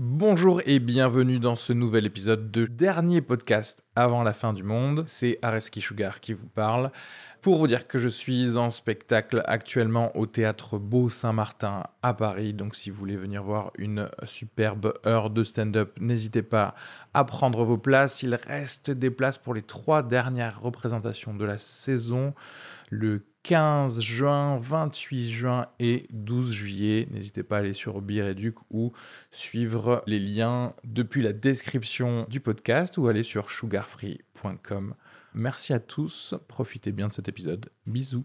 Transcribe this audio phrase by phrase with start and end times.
[0.00, 5.02] Bonjour et bienvenue dans ce nouvel épisode de dernier podcast avant la fin du monde.
[5.06, 6.92] C'est Areski Sugar qui vous parle.
[7.42, 12.54] Pour vous dire que je suis en spectacle actuellement au théâtre Beau Saint-Martin à Paris.
[12.54, 16.74] Donc si vous voulez venir voir une superbe heure de stand-up, n'hésitez pas
[17.12, 18.22] à prendre vos places.
[18.22, 22.34] Il reste des places pour les trois dernières représentations de la saison.
[22.90, 27.08] Le 15 juin, 28 juin et 12 juillet.
[27.10, 28.92] N'hésitez pas à aller sur Bireduc ou
[29.30, 33.50] suivre les liens depuis la description du podcast ou aller sur
[35.34, 37.70] Merci à tous, profitez bien de cet épisode.
[37.86, 38.24] Bisous.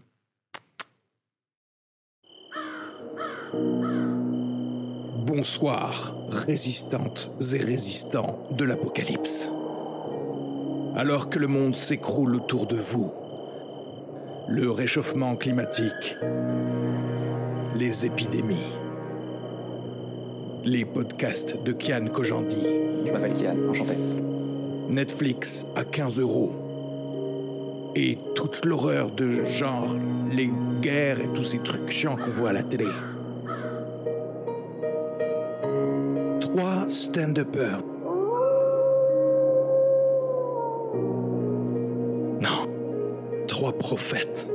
[5.26, 9.48] Bonsoir, résistantes et résistants de l'Apocalypse.
[10.96, 13.12] Alors que le monde s'écroule autour de vous,
[14.48, 16.16] le réchauffement climatique,
[17.74, 18.72] les épidémies,
[20.64, 22.62] les podcasts de Kian Kojandi,
[23.04, 23.94] Je m'appelle Kian, enchanté.
[24.88, 26.52] Netflix à 15 euros,
[27.96, 29.94] et toute l'horreur de genre,
[30.30, 30.50] les
[30.80, 32.86] guerres et tous ces trucs chiants qu'on voit à la télé.
[36.40, 37.82] Trois stand-uppers.
[42.40, 44.50] Non, trois prophètes.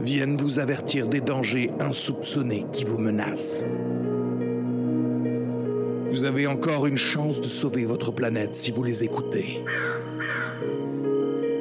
[0.00, 3.64] Viennent vous avertir des dangers insoupçonnés qui vous menacent.
[6.08, 9.62] Vous avez encore une chance de sauver votre planète si vous les écoutez.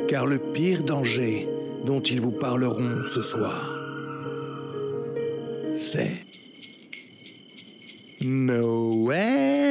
[0.07, 1.49] Car le pire danger
[1.85, 3.77] dont ils vous parleront ce soir,
[5.73, 6.23] c'est
[8.21, 9.67] Noël.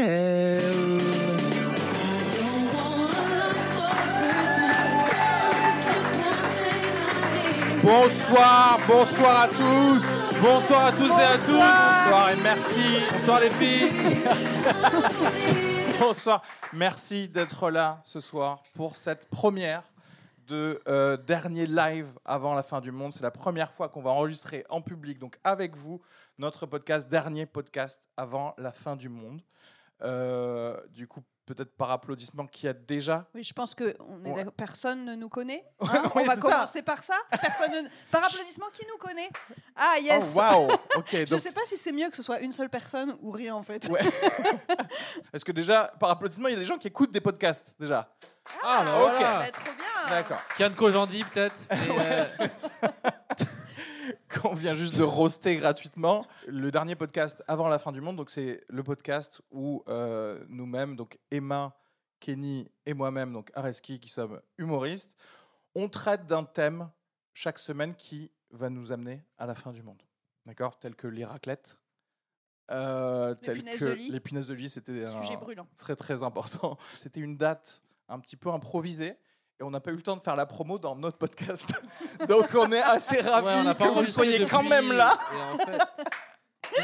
[7.82, 10.15] Bonsoir, bonsoir à tous.
[10.42, 11.46] Bonsoir à tous et à toutes.
[11.48, 12.82] Bonsoir et merci.
[13.10, 13.90] Bonsoir les filles.
[16.00, 16.42] Bonsoir.
[16.72, 19.82] Merci d'être là ce soir pour cette première
[20.46, 23.14] de euh, dernier live avant la fin du monde.
[23.14, 26.02] C'est la première fois qu'on va enregistrer en public, donc avec vous,
[26.38, 29.40] notre podcast, dernier podcast avant la fin du monde.
[30.02, 34.28] Euh, du coup, peut-être par applaudissement, qui a déjà Oui, je pense que on est
[34.30, 34.34] Ouais.
[34.36, 35.64] d'accord, personne ne nous connaît.
[35.80, 36.02] Hein.
[36.14, 36.40] ouais, on va ça.
[36.40, 37.14] commencer par ça.
[37.40, 39.30] Personne ne- par applaudissement, qui nous connaît?
[39.76, 40.32] Ah yes.
[40.34, 42.68] Oh, waouh Ok, Je donc sais pas si c'est mieux que ce soit une seule
[42.68, 43.88] personne ou rien en fait.
[43.88, 44.00] Ouais.
[45.32, 48.08] est-ce que déjà, par applaudissement, il y a des gens qui écoutent des podcasts déjà
[48.64, 49.10] Ah, bah ok.
[49.12, 49.38] voilà.
[49.40, 50.10] Bah, trop bien.
[50.10, 50.38] D'accord.
[50.56, 51.64] Kian Kojandi, peut-être.
[51.72, 52.24] euh,
[54.42, 56.26] qu'on vient juste de roaster gratuitement.
[56.46, 60.96] Le dernier podcast avant la fin du monde, donc c'est le podcast où euh, nous-mêmes,
[60.96, 61.76] donc Emma,
[62.20, 65.14] Kenny et moi-même, donc Areski, qui sommes humoristes,
[65.74, 66.90] on traite d'un thème
[67.34, 70.02] chaque semaine qui va nous amener à la fin du monde.
[70.46, 70.78] D'accord?
[70.78, 71.76] Tel que les raclettes.
[72.70, 74.10] euh, Les tel punaises que de lit.
[74.10, 75.66] les punaises de lit, c'était un Sujet brûlant.
[75.76, 76.78] très très important.
[76.94, 79.16] C'était une date un petit peu improvisée.
[79.58, 81.72] Et on n'a pas eu le temps de faire la promo dans notre podcast.
[82.28, 85.16] Donc on est assez ravis ouais, que vous soyez quand même là.
[85.32, 85.78] et en fait,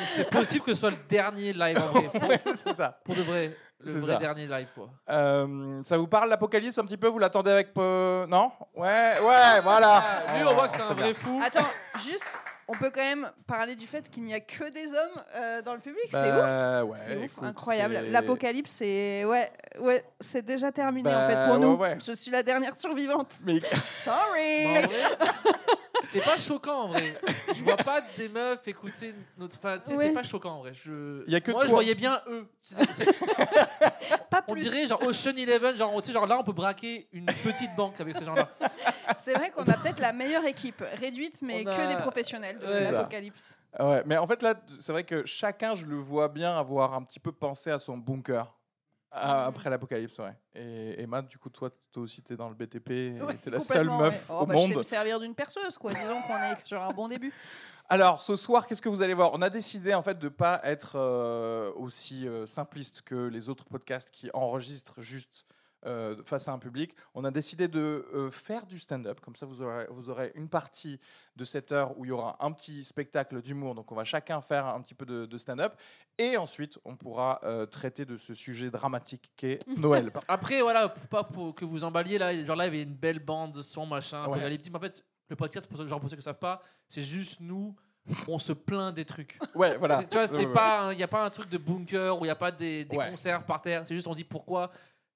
[0.06, 2.08] C'est possible que ce soit le dernier live en vrai.
[2.08, 2.98] Pour, Ouais, c'est ça.
[3.04, 3.54] pour de vrai.
[3.84, 4.18] Le vrai ça.
[4.20, 4.90] dernier live, quoi.
[5.10, 7.08] Euh, ça vous parle l'apocalypse un petit peu?
[7.08, 8.26] Vous l'attendez avec peu...
[8.28, 8.52] Non?
[8.76, 10.04] Ouais, ouais, voilà.
[10.28, 11.06] Ah, lui, on voit que c'est un bien.
[11.06, 11.40] vrai fou.
[11.44, 11.66] Attends,
[11.98, 12.24] juste,
[12.68, 15.74] on peut quand même parler du fait qu'il n'y a que des hommes euh, dans
[15.74, 16.04] le public.
[16.10, 16.36] c'est ouf.
[16.36, 17.94] Bah, ouais, C'est ouf, écoute, incroyable.
[18.00, 19.50] c'est- L'apocalypse, c'est ouais,
[19.80, 21.74] ouais, c'est déjà terminé Bah, en fait pour ouais, nous.
[21.76, 21.98] ouais.
[22.04, 23.40] Je suis la dernière survivante.
[23.44, 24.86] Mais Sorry.
[26.02, 27.14] C'est pas choquant en vrai.
[27.54, 29.56] Je vois pas des meufs écouter notre.
[29.58, 30.06] Enfin, tu sais, Ouais.
[30.08, 30.72] c'est pas choquant en vrai.
[30.74, 31.28] Je...
[31.30, 31.76] Y a que Moi, je toi.
[31.76, 32.46] voyais bien eux.
[32.60, 33.06] C'est- c'est-
[34.30, 34.62] Pas On plus.
[34.62, 38.00] dirait genre Ocean Eleven, genre, tu sais, genre là, on peut braquer une petite banque
[38.00, 38.48] avec ces gens-là.
[39.18, 42.58] C'est vrai qu'on a peut-être la meilleure équipe, réduite mais On a- que des professionnels
[42.58, 42.90] de Ouais.
[42.90, 43.56] l'apocalypse.
[43.78, 47.02] Ouais, mais en fait là, c'est vrai que chacun, je le vois bien avoir un
[47.02, 48.52] petit peu pensé à son bunker
[49.14, 49.20] Mhm.
[49.48, 50.34] après l'apocalypse, ouais.
[50.54, 53.60] Et Emma, du coup, toi, toi aussi, t'es dans le BTP, et Ouais, t'es la
[53.60, 54.34] seule meuf ouais.
[54.38, 54.76] Oh, au bah, Je sais monde.
[54.78, 55.92] me servir d'une perceuse, quoi.
[55.92, 57.32] Disons qu'on est sur un bon début.
[57.90, 59.30] Alors, ce soir, qu'est-ce que vous allez voir?
[59.34, 63.64] On a décidé en fait de pas être euh, aussi euh, simpliste que les autres
[63.66, 65.44] podcasts qui enregistrent juste
[65.86, 66.94] euh, face à un public.
[67.14, 70.48] On a décidé de euh, faire du stand-up, comme ça vous aurez, vous aurez une
[70.48, 71.00] partie
[71.36, 73.74] de cette heure où il y aura un petit spectacle d'humour.
[73.74, 75.74] Donc, on va chacun faire un petit peu de, de stand-up,
[76.18, 80.12] et ensuite on pourra euh, traiter de ce sujet dramatique qu'est Noël.
[80.28, 82.94] Après, voilà, pour pas pour que vous emballiez là, genre là, il y avait une
[82.94, 84.32] belle bande son, machin, Ouais.
[84.34, 84.72] apocalyptique.
[84.72, 87.40] Mais en fait, le podcast, pour ceux, genre, pour ceux qui savent pas, c'est juste
[87.40, 87.74] nous,
[88.28, 89.38] on se plaint des trucs.
[89.54, 89.98] Ouais, voilà.
[90.02, 92.28] Tu vois, c'est Ouais, pas, il n'y a pas un truc de bunker où il
[92.28, 93.08] n'y a pas des, des Ouais.
[93.10, 93.86] concerts par terre.
[93.86, 94.70] C'est juste on dit pourquoi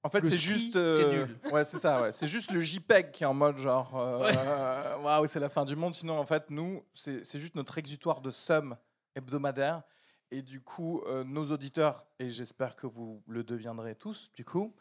[0.06, 0.74] En fait, c'est juste.
[0.74, 1.38] c'est euh, nul.
[1.52, 2.00] Ouais, c'est ça.
[2.00, 2.12] Ouais.
[2.12, 3.98] C'est juste le JPEG qui est en mode genre.
[3.98, 5.96] euh, Waouh, c'est la fin du monde.
[5.96, 8.76] Sinon, en fait, nous, c'est juste notre exutoire de somme
[9.16, 9.82] hebdomadaire.
[10.30, 14.76] Et du coup, euh, nos auditeurs, et j'espère que vous le deviendrez tous, du coup,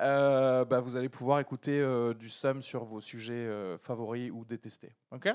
[0.00, 1.84] euh, bah, vous allez pouvoir écouter
[2.16, 4.94] du somme sur vos sujets favoris ou détestés.
[5.10, 5.28] Ok?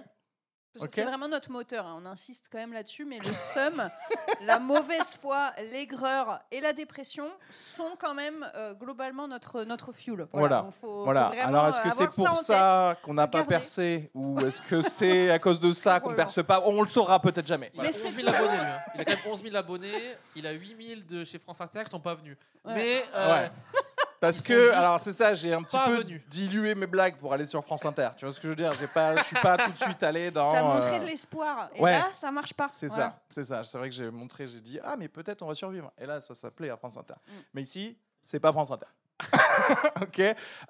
[0.74, 3.90] Parce que c'est vraiment notre moteur, hein, on insiste quand même là-dessus, mais le seum,
[4.42, 10.28] la mauvaise foi, l'aigreur et la dépression sont quand même euh, globalement notre, notre fuel.
[10.34, 10.62] Voilà.
[10.64, 11.32] donc faut- Voilà.
[11.32, 14.82] faut Alors, est-ce que avoir c'est pour ça qu'on n'a pas percé ou est-ce que
[14.90, 16.24] c'est à cause de ça qu'on Voilà.
[16.26, 16.62] perce pas?
[16.66, 17.70] On le saura peut-être jamais.
[17.76, 18.80] Il a Mais 11 c'est 000 toujours- abonnés, lui, hein.
[18.96, 20.16] Il a quand même 11 000 abonnés.
[20.36, 22.38] Il a 8 000 de chez France Inter qui sont pas venus.
[22.66, 22.74] Ouais.
[22.74, 23.52] Mais euh, Ouais.
[24.24, 26.22] Parce que, alors c'est ça, j'ai un petit peu venus.
[26.30, 28.08] dilué mes blagues pour aller sur France Inter.
[28.16, 28.72] Tu vois ce que je veux dire?
[28.72, 30.50] J'ai pas, Je suis pas tout de suite allé dans.
[30.50, 31.70] T'as montré euh, de l'espoir.
[31.76, 31.92] Et ouais.
[31.92, 32.70] là, ça marche pas.
[32.70, 33.10] C'est Voilà.
[33.10, 33.64] ça, c'est ça.
[33.66, 35.92] C'est vrai que j'ai montré, j'ai dit ah mais peut-être on va survivre.
[35.98, 37.16] Et là ça s'appelait à France Inter.
[37.28, 37.32] Mm.
[37.54, 38.86] Mais ici c'est pas France Inter.
[40.02, 40.22] ok.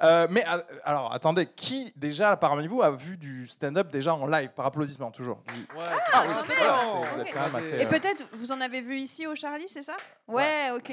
[0.02, 4.28] Euh, mais euh, alors attendez, qui déjà parmi vous a vu du stand-up déjà en
[4.28, 5.42] live par applaudissement toujours?
[5.54, 7.76] Du- ouais, Ah, ouais, quand c'est vous êtes quand même assez.
[7.78, 9.96] Et euh, peut-être, vous en avez vu ici au Charlie, c'est ça?
[10.28, 10.90] Ouais, ok.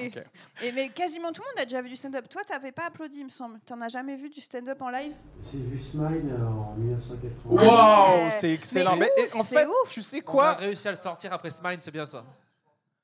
[0.62, 2.28] Et mais quasiment tout le monde a déjà vu du stand-up.
[2.28, 3.58] Toi, t'avais pas applaudi, il me semble.
[3.66, 5.12] T'en as jamais vu du stand-up en live?
[5.52, 7.66] J'ai vu Smile en 1980.
[7.66, 8.30] Waouh, Ouais.
[8.32, 8.96] c'est excellent.
[8.96, 9.90] Mais en fait, ouf.
[9.90, 12.24] tu sais On a quoi réussi à le sortir après Smile, c'est bien ça.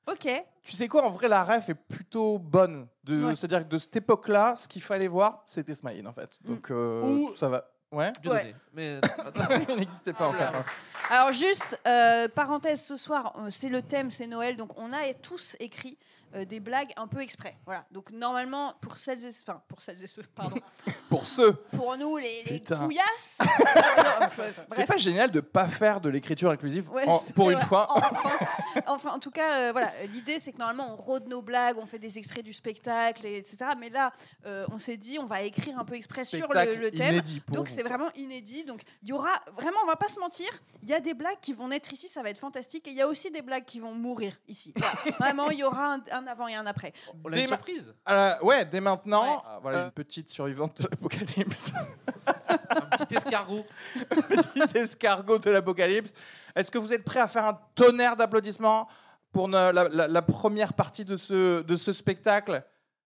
[0.07, 0.27] Ok.
[0.63, 2.87] Tu sais quoi, en vrai, la ref est plutôt bonne.
[3.03, 3.35] De, Ouais.
[3.35, 6.37] C'est-à-dire que de cette époque-là, ce qu'il fallait voir, c'était Smile, en fait.
[6.43, 7.69] Donc, euh, Ou- ça va.
[7.91, 8.53] Ouais Ouais.
[8.73, 8.99] Mais.
[9.69, 10.41] Il n'existait pas encore.
[10.55, 10.65] hein.
[11.09, 15.13] Alors juste, euh, parenthèse, ce soir, euh, c'est le thème, c'est Noël, donc on a
[15.13, 15.97] tous écrit
[16.35, 17.55] euh, des blagues un peu exprès.
[17.65, 17.85] Voilà.
[17.91, 20.57] Donc normalement, pour celles et, enfin, pour celles et ceux, pardon,
[21.09, 23.37] Pour ceux, pour nous les, les couillasses.
[24.71, 27.87] C'est pas génial de pas faire de l'écriture inclusive Ouais, en- c'est pour une fois.
[27.89, 28.29] Enfin,
[28.87, 29.91] enfin, en tout cas, euh, voilà.
[30.11, 33.37] L'idée, c'est que normalement, on rôde nos blagues, on fait des extraits du spectacle, et-
[33.37, 33.57] etc.
[33.79, 34.11] Mais là,
[34.45, 37.13] euh, on s'est dit, on va écrire un peu exprès sur le, le thème.
[37.13, 38.63] inédit pour Donc c'est vraiment inédit.
[38.65, 40.47] Donc il y aura vraiment, on va pas se mentir,
[40.83, 42.97] il y a des blagues qui vont naître ici, ça va être fantastique, et il
[42.97, 44.73] y a aussi des blagues qui vont mourir ici.
[44.75, 44.95] Voilà.
[45.19, 46.93] vraiment, il y aura un, un avant et un après.
[47.23, 47.93] On a une surprise.
[48.09, 49.37] Euh, ouais, dès maintenant, Ouais.
[49.55, 51.73] euh, voilà une petite survivante de l'apocalypse,
[52.47, 53.65] Un petit escargot.
[54.09, 56.13] petit escargot de l'apocalypse.
[56.55, 58.87] Est-ce que vous êtes prêts à faire un tonnerre d'applaudissements
[59.31, 62.63] pour ne- la, la- la première partie de ce, de ce spectacle?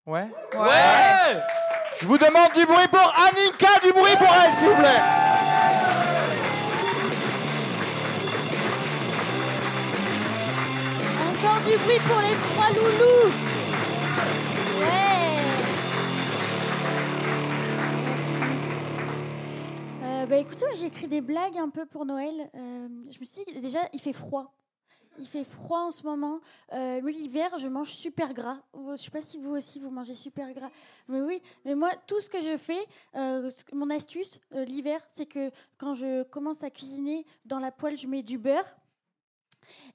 [0.07, 1.41] Ouais Ouais
[1.99, 4.99] Je vous demande du bruit pour Annika, du bruit pour elle, s'il vous plaît.
[11.75, 13.33] Du bruit pour les trois loulous.
[18.05, 18.41] Merci.
[20.03, 22.49] Euh, bah écoutez, j'ai écrit des blagues un peu pour Noël.
[22.55, 24.53] Euh, je me suis dit, déjà, il fait froid.
[25.17, 26.39] Il fait froid en ce moment.
[26.71, 28.57] Euh, l'hiver, je mange super gras.
[28.73, 30.69] Je ne sais pas si vous aussi, vous mangez super gras.
[31.09, 32.85] Mais oui, mais moi, tout ce que je fais,
[33.15, 38.07] euh, mon astuce l'hiver, c'est que quand je commence à cuisiner, dans la poêle, je
[38.07, 38.65] mets du beurre.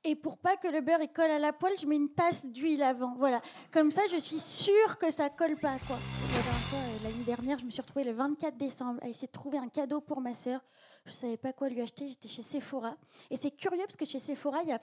[0.05, 2.83] Et pour pas que le beurre colle à la poêle, je mets une tasse d'huile
[2.83, 3.15] avant.
[3.17, 3.41] Voilà.
[3.71, 5.79] Comme ça, je suis sûre que ça colle pas.
[5.87, 5.97] Quoi.
[5.97, 9.69] Euh, L'année dernière, je me suis retrouvée le 24 décembre à essayer de trouver un
[9.69, 10.61] cadeau pour ma sœur.
[11.07, 12.09] Je savais pas quoi lui acheter.
[12.09, 12.97] J'étais chez Sephora.
[13.31, 14.81] Et c'est curieux parce que chez Sephora, il y a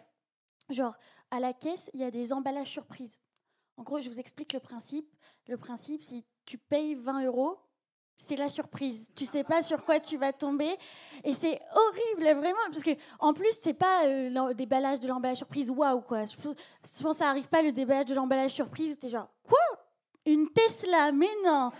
[0.69, 0.95] genre
[1.31, 3.19] à la caisse, il y a des emballages surprises.
[3.77, 5.07] En gros, je vous explique le principe.
[5.47, 7.59] Le principe, si tu payes 20 euros,
[8.17, 9.09] c'est la surprise.
[9.15, 10.75] Tu sais pas sur quoi tu vas tomber.
[11.23, 15.37] Et c'est horrible, vraiment, parce que en plus, c'est pas euh, l'em- déballage de l'emballage
[15.37, 16.25] surprise, waouh, quoi.
[16.25, 19.57] Je pense- ça arrive pas le déballage de l'emballage surprise, t'es genre, quoi?
[20.25, 21.11] Une Tesla?
[21.13, 21.71] Mais non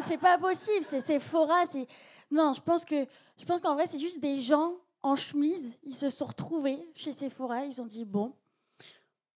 [0.00, 1.86] C'est pas possible, c'est Sephora, c'est.
[2.30, 3.04] Non, je pense que
[3.36, 4.72] je pense qu'en vrai, c'est juste des gens
[5.02, 8.32] en chemise, ils se sont retrouvés chez Sephora, ils ont dit, bon,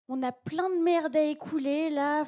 [0.09, 2.25] on a plein de merde à écouler, là,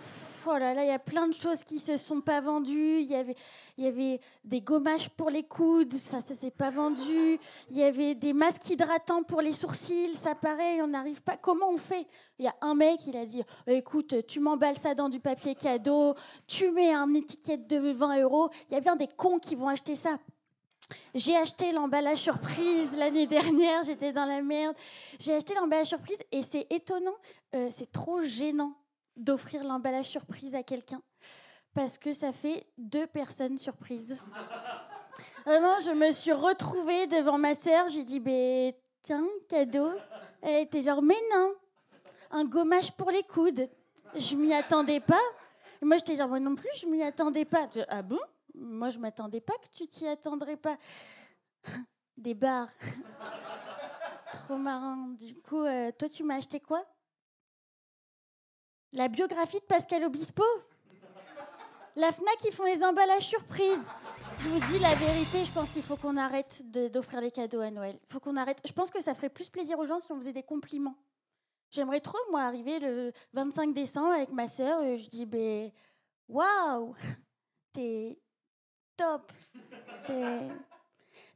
[0.46, 3.06] oh là là, il y a plein de choses qui se sont pas vendues, il
[3.06, 3.36] y avait
[3.76, 7.38] il y avait des gommages pour les coudes, ça, ça s'est pas vendu.
[7.70, 11.36] Il y avait des masques hydratants pour les sourcils, ça pareil, on n'arrive pas.
[11.36, 12.04] Comment on fait?
[12.40, 15.54] Il y a un mec, il a dit écoute, tu m'emballes ça dans du papier
[15.54, 16.16] cadeau,
[16.48, 18.50] tu mets un étiquette de 20 euros.
[18.68, 20.18] Il y a bien des cons qui vont acheter ça.
[21.14, 24.74] J'ai acheté l'emballage surprise l'année dernière, j'étais dans la merde.
[25.18, 27.14] J'ai acheté l'emballage surprise et c'est étonnant,
[27.54, 28.72] euh, c'est trop gênant
[29.16, 31.02] d'offrir l'emballage surprise à quelqu'un
[31.74, 34.16] parce que ça fait deux personnes surprises.
[35.44, 39.90] Vraiment, je me suis retrouvée devant ma sœur, j'ai dit, ben, tiens, cadeau.
[40.42, 41.54] Elle était genre, mais non,
[42.30, 43.68] un gommage pour les coudes.
[44.14, 45.20] Je m'y attendais pas.
[45.80, 47.68] Et moi, j'étais genre, moi non plus, je m'y attendais pas.
[47.74, 48.18] Je- ah bon?
[48.58, 50.76] Moi, je m'attendais pas que tu t'y attendrais pas.
[52.16, 52.70] Des barres.
[54.32, 55.08] Trop marrant.
[55.18, 56.84] Du coup, euh, toi, tu m'as acheté quoi?
[58.92, 60.42] La biographie de Pascal Obispo?
[61.94, 63.84] La FNAC, ils font les emballages surprises.
[64.38, 66.62] Je vous dis la vérité, je pense qu'il faut qu'on arrête
[66.92, 67.98] d'offrir les cadeaux à Noël.
[68.06, 68.60] Faut qu'on arrête.
[68.64, 70.96] Je pense que ça ferait plus plaisir aux gens si on faisait des compliments.
[71.70, 74.96] J'aimerais trop, moi, arriver le 25 décembre avec ma sœur.
[74.96, 75.70] Je dis, ben,
[76.28, 76.94] waouh,
[77.72, 78.18] t'es
[78.98, 79.32] top.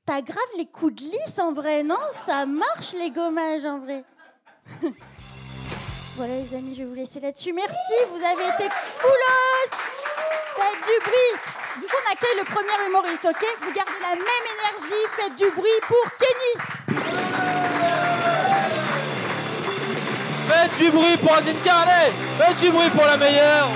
[0.04, 1.98] T'as grave les coups de lisse en vrai, non?
[2.26, 4.04] Ça marche les gommages en vrai.
[6.16, 7.52] voilà les amis, je vais vous laisser là-dessus.
[7.52, 8.68] Merci, vous avez été
[9.00, 9.70] coolos.
[10.56, 11.80] Faites du bruit.
[11.80, 13.46] Du coup, on accueille le premier humoriste, ok?
[13.62, 16.54] Vous gardez la même énergie, faites du bruit pour Kenny.
[20.48, 23.68] Faites du bruit pour Adinka, allez Faites du bruit pour la meilleure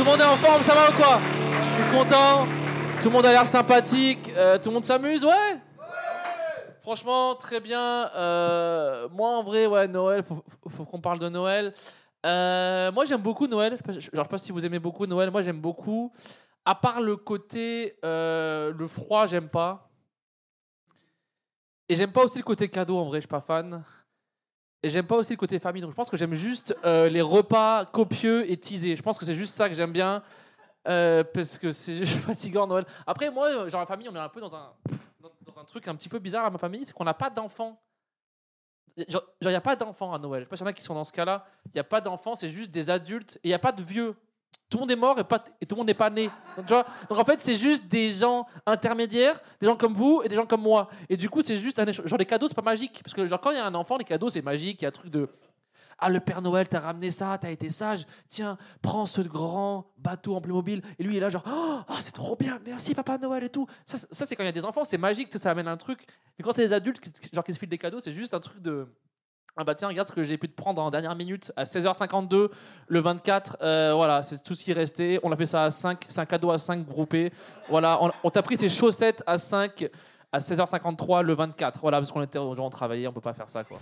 [0.00, 1.20] Tout le monde est en forme, ça va ou quoi
[1.62, 2.46] Je suis content.
[3.02, 4.30] Tout le monde a l'air sympathique.
[4.34, 5.58] euh, tout le monde s'amuse, ouais
[6.80, 8.08] Franchement, très bien.
[8.14, 11.74] Euh, moi, en vrai, ouais, Noël, faut, qu'on parle de Noël.
[12.24, 13.76] Euh, moi, j'aime beaucoup Noël.
[13.88, 15.30] Je je sais pas si vous aimez beaucoup Noël.
[15.30, 16.10] Moi, j'aime beaucoup.
[16.64, 19.90] À part le côté, le froid, j'aime pas.
[21.90, 23.84] Et j'aime pas aussi le côté cadeau, en vrai, je suis pas fan.
[24.82, 25.82] Et j'aime pas aussi le côté famille.
[25.82, 28.96] Donc je pense que j'aime juste euh, les repas copieux et teasés.
[28.96, 30.22] Je pense que c'est juste ça que j'aime bien.
[30.88, 32.86] euh, parce que c'est juste fatigant Noël.
[33.06, 34.72] Après, moi, euh, genre, la famille, on est un peu dans un,
[35.20, 37.82] dans, un truc un petit peu bizarre à ma famille, c'est qu'on n'a pas d'enfants.
[39.08, 40.42] Genre, il n'y a pas d'enfants à Noël.
[40.42, 41.46] Je sais pas s'il y en a qui sont dans ce cas-là.
[41.66, 43.36] Il n'y a pas d'enfants, c'est juste des adultes.
[43.42, 44.16] Et il n'y a pas de vieux.
[44.68, 46.30] Tout le monde est mort et, pas, et tout le monde n'est pas né.
[46.56, 46.66] Donc,
[47.08, 50.46] Donc en fait, c'est juste des gens intermédiaires, des gens comme vous et des gens
[50.46, 50.88] comme moi.
[51.08, 52.06] Et du coup, c'est juste un échange.
[52.06, 53.00] Genre, les cadeaux, c'est pas magique.
[53.02, 54.80] Parce que, genre, quand il y a un enfant, les cadeaux, c'est magique.
[54.80, 55.28] Il y a un truc de.
[56.02, 58.06] Ah, le Père Noël t'a ramené ça, t'as été sage.
[58.28, 60.82] Tiens, prends ce grand bateau en Playmobil.
[60.98, 63.66] Et lui, il est là, genre, oh, c'est trop bien, merci Papa Noël et tout.
[63.84, 65.76] Ça, c'est- ça quand il y a des enfants, c'est magique, sais, ça amène un
[65.76, 66.06] truc.
[66.38, 67.00] Mais quand t'es des adultes,
[67.34, 68.86] genre qui se filent des cadeaux, c'est juste un truc de.
[69.56, 72.48] Ah bah tiens, regarde ce que j'ai pu te prendre en dernière minute à 16h52,
[72.88, 73.58] le 24.
[73.60, 75.20] euh, voilà, c'est tout ce qui restait.
[75.22, 77.32] On a fait ça à 5, c'est un cadeau à 5 groupé.
[77.68, 79.88] Voilà, on, t'a pris ces chaussettes à 5
[80.32, 81.80] à 16h53 le 24.
[81.80, 83.78] Voilà, parce qu'on était genre, on travaillait, on peut pas faire ça quoi.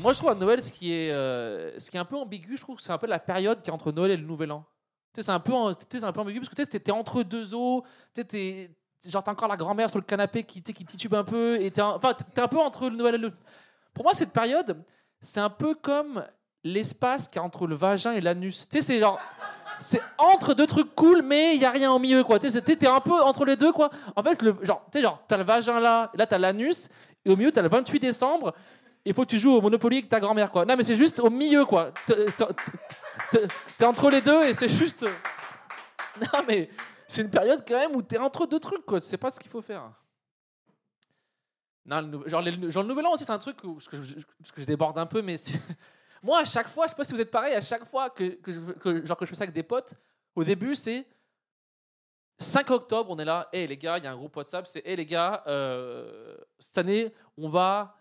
[0.00, 2.56] Moi, je trouve à Noël, ce qui est, euh, ce qui est un peu ambigu,
[2.56, 4.50] je trouve que c'est un peu la période qui est entre Noël et le Nouvel
[4.50, 4.64] An.
[5.14, 7.22] Tu sais, c'est un peu, en- un peu ambigu parce que tu sais, t'es- entre
[7.22, 7.84] deux eaux.
[8.14, 8.70] Tu sais, t'es,
[9.08, 11.60] genre, t'as encore la grand-mère sur le canapé qui, qui titube un peu.
[11.62, 13.32] Et t'es, un- enfin, t'es un peu entre le Noël et le.
[13.94, 14.82] Pour moi, cette période,
[15.20, 16.24] c'est un peu comme
[16.64, 18.68] l'espace qui est entre le vagin et l'anus.
[18.68, 19.18] Tu sais, c'est genre.
[19.78, 22.22] C'est entre deux trucs cool, mais il y a rien au milieu.
[22.40, 23.90] Tu sais, t'es un peu entre les deux, quoi.
[24.14, 26.88] En fait, genre, tu sais, genre, t'as le vagin là, et là, t'as l'anus,
[27.24, 28.54] et au milieu, t'as le 28 décembre,
[29.04, 30.64] il faut que tu joues au Monopoly avec ta grand-mère, quoi.
[30.64, 31.90] Non, mais c'est juste au milieu, quoi.
[32.06, 35.04] T'es entre les deux, et c'est juste.
[36.20, 36.68] Non, mais
[37.08, 39.00] c'est une période quand même où t'es entre deux trucs, quoi.
[39.00, 39.90] Tu sais pas ce qu'il faut faire.
[41.84, 44.98] Non, le genre, le nouvel an aussi, c'est un truc où, parce que je, déborde
[44.98, 45.34] un peu, mais
[46.22, 48.38] moi, à chaque fois, je sais pas si vous êtes pareil, à chaque fois que,
[48.46, 49.94] je, genre, que je fais ça avec des potes,
[50.36, 51.06] au début, c'est
[52.38, 54.86] 5 octobre, on est là, hé les gars, il y a un groupe WhatsApp, c'est
[54.86, 57.96] hé les gars, euh, cette année, on va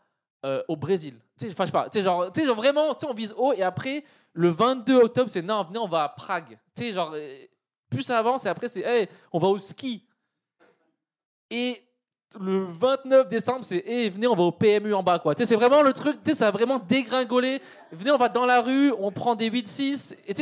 [0.46, 1.16] euh, au Brésil.
[1.38, 3.64] Tu sais, je sais pas, tu sais, genre, vraiment, tu sais, on vise haut, et
[3.64, 6.60] après, le 22 octobre, c'est non, venez, on va à Prague.
[6.76, 7.46] Tu sais, genre, euh,
[7.90, 10.08] plus ça avance, et après, c'est hé, on va au ski.
[11.50, 11.82] Et
[12.40, 15.34] le 29 décembre, c'est hé, venez, on va au PMU en bas, quoi.
[15.38, 17.62] C'est vraiment le truc, ça a vraiment dégringolé.
[17.92, 20.34] Venez, on va dans la rue, on prend des 8-6, et.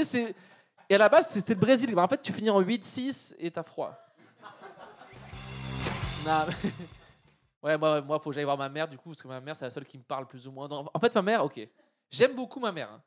[0.91, 1.91] Et à la base, c'était le Brésil.
[1.93, 3.95] Mais en fait, tu finis en 8-6 et t'as froid.
[6.25, 6.71] Non, mais-
[7.61, 9.53] Ouais, moi, moi, faut que j'aille voir ma mère, du coup, parce que ma mère,
[9.55, 10.67] c'est la seule qui me parle plus ou moins.
[10.71, 11.59] En fait, ma mère, ok.
[12.09, 12.89] J'aime beaucoup ma mère.
[12.91, 13.01] hein.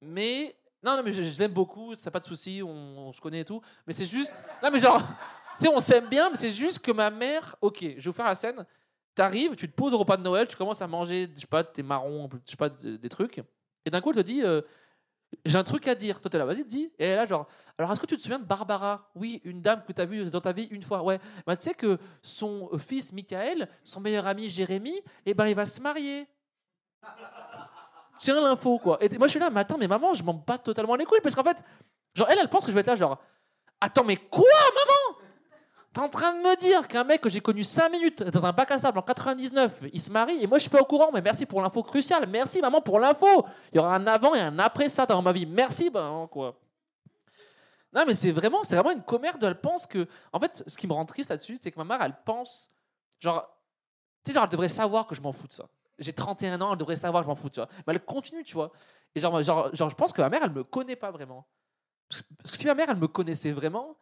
[0.00, 0.56] Mais.
[0.82, 2.70] Non, non, mais je, l'aime beaucoup, ça pas de souci, on,
[3.08, 3.60] on se connaît et tout.
[3.86, 4.42] Mais c'est juste.
[4.62, 5.02] Non, mais genre.
[5.60, 7.54] Sais, on s'aime bien, mais c'est juste que ma mère.
[7.60, 8.64] Ok, je vais vous faire la scène.
[9.14, 11.62] T'arrives, tu te poses au repas de Noël, tu commences à manger, je sais pas,
[11.62, 13.42] tes marrons, je sais pas, de- des trucs.
[13.84, 14.42] Et d'un coup, elle te dit.
[14.42, 14.62] euh,
[15.44, 16.18] j'ai un truc à dire.
[16.20, 16.90] Toi, t'es là, vas-y, dis.
[16.98, 17.46] Et là, genre,
[17.78, 19.10] alors est-ce que tu te souviens de Barbara?
[19.14, 21.02] Oui, une dame que tu as vue dans ta vie une fois.
[21.04, 21.20] Ouais.
[21.46, 25.66] Bah, tu sais que son fils, Michael, son meilleur ami, Jérémy, eh ben, il va
[25.66, 26.26] se marier.
[28.18, 28.96] Tiens l'info, quoi.
[29.02, 31.20] Et moi, je suis là, mais attends, mais maman, je m'en bats totalement les couilles.
[31.22, 31.62] Parce qu'en fait,
[32.14, 33.18] genre, elle, elle pense que je vais être là, genre,
[33.80, 34.99] attends, mais quoi, maman?
[35.92, 38.52] T'es en train de me dire qu'un mec que j'ai connu 5 minutes dans un
[38.52, 41.10] bac à sable en 99, il se marie et moi je suis pas au courant,
[41.12, 42.28] mais merci pour l'info cruciale.
[42.28, 43.26] Merci maman pour l'info.
[43.72, 45.46] Il y aura un avant et un après ça dans ma vie.
[45.46, 46.56] Merci, ben quoi.
[47.92, 49.46] Non, mais c'est vraiment, c'est vraiment une commère de.
[49.46, 50.06] Elle pense que.
[50.32, 52.68] En fait, ce qui me rend triste là-dessus, c'est que ma mère, elle pense.
[53.18, 53.48] Genre.
[54.24, 55.68] Tu sais, genre, elle devrait savoir que je m'en fous de ça.
[55.98, 57.68] J'ai 31 ans, elle devrait savoir que je m'en fous, tu vois.
[57.86, 58.70] Mais elle continue, tu vois.
[59.14, 61.46] Et genre, genre, genre, je pense que ma mère, elle me connaît pas vraiment.
[62.08, 63.96] Parce que si ma mère, elle me connaissait vraiment,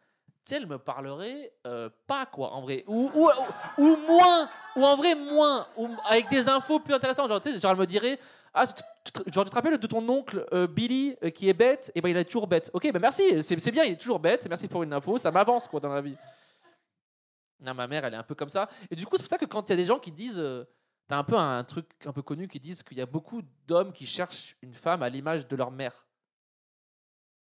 [0.45, 2.83] tu elle me parlerait euh, pas, quoi, en vrai.
[2.87, 3.29] Ou, ou,
[3.77, 4.49] ou, moins.
[4.75, 5.67] Ou en vrai, moins.
[5.77, 7.29] Ou avec des infos plus intéressantes.
[7.29, 8.19] Genre, tu sais, genre, elle me dirait
[8.53, 11.91] Ah, tu, te- rappelles de ton oncle euh, Billy euh, qui est bête?
[11.95, 12.69] Et ben il est toujours bête.
[12.73, 14.47] Ok, ben merci, c'est bien, il est toujours bête.
[14.47, 16.15] Merci pour une info, ça m'avance quoi dans la vie.
[17.59, 18.69] Non, ma mère, elle est un peu comme ça.
[18.89, 20.41] Et du coup, c'est pour ça que quand il y a des gens qui disent.
[21.07, 23.91] T'as un peu un truc un peu connu qui disent qu'il y a beaucoup d'hommes
[23.91, 26.05] qui cherchent une femme à l'image de leur mère.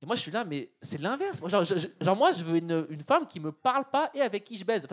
[0.02, 1.42] Et moi, je suis là, mais c'est l'inverse.
[2.00, 4.88] Genre, moi, je veux une, femme qui me parle pas et avec qui je baise.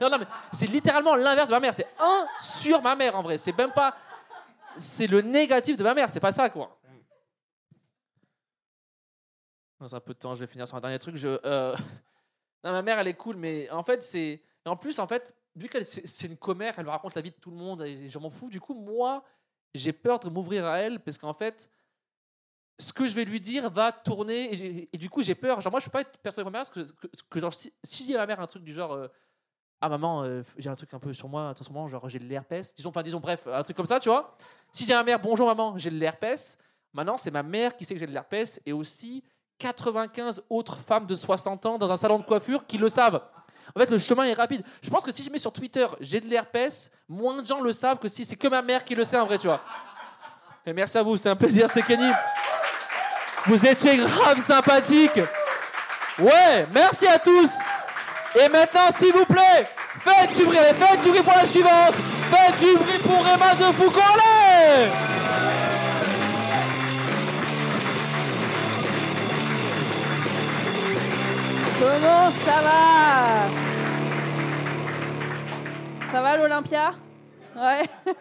[0.00, 1.74] Non, non, mais c'est littéralement l'inverse de ma mère.
[1.74, 3.36] C'est un sur ma mère, en vrai.
[3.36, 3.96] C'est même pas.
[4.76, 6.08] C'est le négatif de ma mère.
[6.08, 6.78] C'est pas ça, quoi.
[9.80, 11.16] Dans un peu de temps, je vais finir sur un dernier truc.
[11.24, 11.76] Euh,
[12.62, 14.40] ma mère, elle est cool, mais en fait, c'est.
[14.64, 17.36] En plus, en fait, vu qu'elle c'est une commère, elle me raconte la vie de
[17.36, 18.50] tout le monde et je m'en fous.
[18.50, 19.24] Du coup, moi,
[19.74, 21.70] j'ai peur de m'ouvrir à elle parce qu'en fait,
[22.78, 25.60] ce que je vais lui dire va tourner et, du coup, j'ai peur.
[25.60, 28.14] Genre, moi, je peux pas être persuadé de ma mère que, si, si je dis
[28.14, 28.92] à ma mère un truc du genre.
[28.92, 29.08] euh,
[29.80, 32.74] ah maman, euh, j'ai un truc un peu sur moi, moment, genre j'ai de l'herpès.
[32.74, 34.36] Disons, enfin disons, bref, un truc comme ça, tu vois.
[34.72, 36.58] Si j'ai ma mère, bonjour maman, j'ai de l'herpès.
[36.92, 39.22] Maintenant, c'est ma mère qui sait que j'ai de l'herpès et aussi
[39.58, 43.22] 95 autres femmes de 60 ans dans un salon de coiffure qui le savent.
[43.74, 44.64] En fait, le chemin est rapide.
[44.82, 47.72] Je pense que si je mets sur Twitter j'ai de l'herpès, moins de gens le
[47.72, 49.60] savent que si c'est que ma mère qui le sait en vrai, tu vois.
[50.66, 52.10] Et merci à vous, c'est un plaisir, c'est Kenny.
[53.48, 55.18] Vous étiez grave sympathique.
[56.18, 57.58] Ouais, merci à tous.
[58.38, 59.66] Et maintenant, s'il vous plaît,
[60.00, 61.94] faites du bruit, faites du bruit pour la suivante.
[62.30, 64.02] Faites du bruit pour Emma de Foucault.
[71.80, 73.48] Comment ça va?
[76.10, 76.92] Ça va l'Olympia?
[77.56, 77.88] Ouais.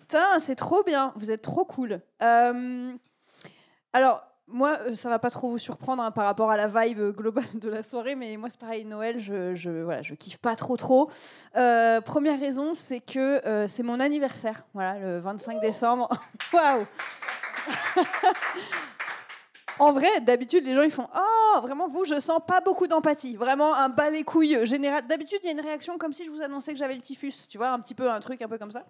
[0.00, 1.14] Putain, c'est trop bien.
[1.16, 2.02] Vous êtes trop cool.
[2.22, 2.92] Euh,
[3.94, 7.16] alors, moi, euh, ça va pas trop vous surprendre hein, par rapport à la vibe
[7.16, 10.54] globale de la soirée, mais moi, c'est pareil, Noël, je, je, voilà, je kiffe pas
[10.54, 11.10] trop trop.
[11.56, 16.08] Euh, première raison, c'est que euh, c'est mon anniversaire, voilà, le 25 décembre.
[16.52, 16.86] Waouh
[19.78, 23.36] En vrai, d'habitude, les gens ils font Oh, vraiment, vous, je sens pas beaucoup d'empathie.
[23.36, 25.06] Vraiment un bas les couilles général.
[25.06, 27.46] D'habitude, il y a une réaction comme si je vous annonçais que j'avais le typhus,
[27.48, 28.86] tu vois, un petit peu un truc un peu comme ça.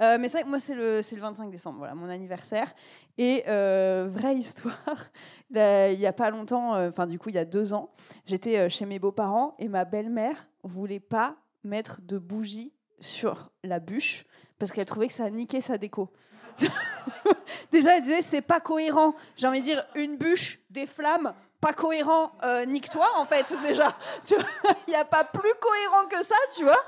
[0.00, 2.74] Euh, mais que moi, c'est le, le 25 décembre, voilà, mon anniversaire.
[3.18, 4.82] Et euh, vraie histoire,
[5.50, 7.90] il y a pas longtemps, euh, enfin, du coup, il y a deux ans,
[8.24, 13.78] j'étais euh, chez mes beaux-parents et ma belle-mère voulait pas mettre de bougie sur la
[13.78, 14.24] bûche
[14.58, 16.10] parce qu'elle trouvait que ça niquait sa déco.
[17.72, 19.14] Déjà, elle disait c'est pas cohérent.
[19.36, 22.32] J'ai envie de dire une bûche, des flammes, pas cohérent.
[22.42, 23.96] Euh, Nique-toi en fait déjà.
[24.30, 26.82] Il n'y a pas plus cohérent que ça, tu vois.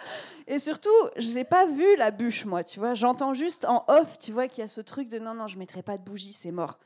[0.47, 2.95] Et surtout, j'ai pas vu la bûche moi, tu vois.
[2.95, 5.59] J'entends juste en off, tu vois, qu'il y a ce truc de non non, je
[5.59, 6.79] mettrai pas de bougie, c'est mort.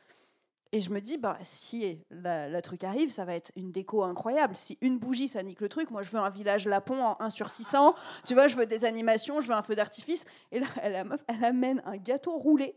[0.72, 4.56] Et je me dis, bah, si la truc arrive, ça va être une déco incroyable.
[4.56, 7.30] Si une bougie, ça nique le truc, moi, je veux un village Lapon en 1
[7.30, 7.94] sur 600.
[8.26, 10.24] Tu vois, je veux des animations, je veux un feu d'artifice.
[10.50, 12.74] Et là, la meuf, elle amène un gâteau roulé,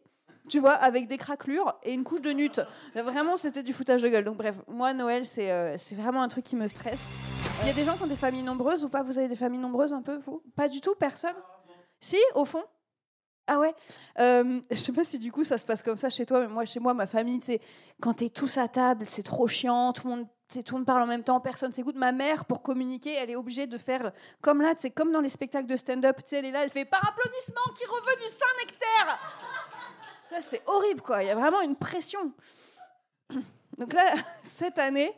[0.49, 2.59] tu vois, avec des craquelures et une couche de nut.
[2.95, 4.25] Vraiment, c'était du foutage de gueule.
[4.25, 7.07] Donc, bref, moi, Noël, c'est euh, vraiment un truc qui me stresse.
[7.61, 9.03] Il y a des gens qui ont des familles nombreuses ou pas?
[9.03, 10.41] Vous avez des familles nombreuses un peu, vous?
[10.55, 10.95] Pas du tout?
[10.95, 11.35] Personne?
[12.01, 12.63] Si, au fond?
[13.47, 13.73] Ah ouais
[14.19, 16.47] Euh, Je sais pas si du coup ça se passe comme ça chez toi, mais
[16.47, 17.59] moi, chez moi, ma famille, c'est
[18.01, 20.27] quand t'es tous à table, c'est trop chiant, tout le monde.
[20.51, 21.95] Tout le monde parle en même temps, personne s'écoute.
[21.95, 25.29] Ma mère, pour communiquer, elle est obligée de faire comme là, c'est comme dans les
[25.29, 26.17] spectacles de stand-up.
[26.31, 29.19] Elle est là, elle fait par applaudissement qui reveut du Saint-Nectaire.
[30.29, 31.23] Ça, c'est horrible, quoi.
[31.23, 32.31] Il y a vraiment une pression.
[33.77, 35.11] Donc là, cette année,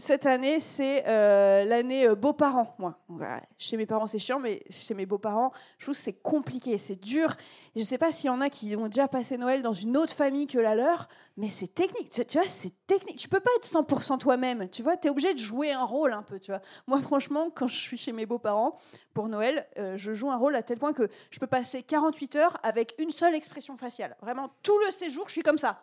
[0.00, 3.00] cette année, c'est euh, l'année euh, beaux-parents, moi.
[3.08, 3.42] Voilà.
[3.58, 6.94] Chez mes parents, c'est chiant, mais chez mes beaux-parents, je trouve que c'est compliqué, c'est
[6.94, 7.34] dur.
[7.74, 9.96] Je ne sais pas s'il y en a qui ont déjà passé Noël dans une
[9.96, 12.10] autre famille que la leur, mais c'est technique.
[12.10, 13.16] Tu, tu vois, c'est technique.
[13.16, 14.68] Tu peux pas être 100% toi-même.
[14.70, 16.62] Tu vois, tu es obligé de jouer un rôle un peu, tu vois.
[16.86, 18.76] Moi, franchement, quand je suis chez mes beaux-parents,
[19.14, 22.36] pour Noël, euh, je joue un rôle à tel point que je peux passer 48
[22.36, 24.16] heures avec une seule expression faciale.
[24.22, 25.82] Vraiment, tout le séjour, je suis comme ça.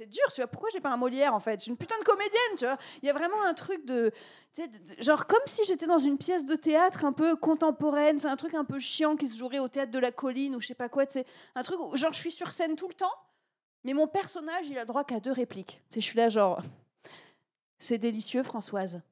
[0.00, 0.46] C'est dur, tu vois.
[0.46, 1.58] Pourquoi j'ai pas un Molière en fait?
[1.58, 2.78] Je suis une putain de comédienne, tu vois.
[3.02, 4.10] Il y a vraiment un truc de,
[4.56, 8.18] de- de- genre comme si j'étais dans une pièce de théâtre un peu contemporaine.
[8.18, 10.60] C'est un truc un peu chiant qui se jouerait au théâtre de la colline ou
[10.62, 11.04] je sais pas quoi.
[11.06, 13.12] C'est un truc où genre je suis sur scène tout le temps,
[13.84, 15.82] mais mon personnage il a droit qu'à deux répliques.
[15.90, 16.62] Sais, je suis là genre,
[17.78, 19.02] c'est délicieux Françoise.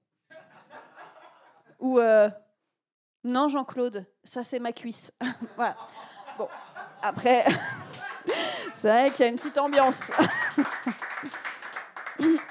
[1.80, 2.30] Ou euh,
[3.24, 5.12] non Jean-Claude, ça c'est ma cuisse.
[5.56, 5.76] voilà.
[6.38, 6.48] Bon,
[7.02, 7.44] après.
[8.74, 10.12] C'est vrai qu'il y a une petite ambiance.
[12.18, 12.47] Mm-hmm.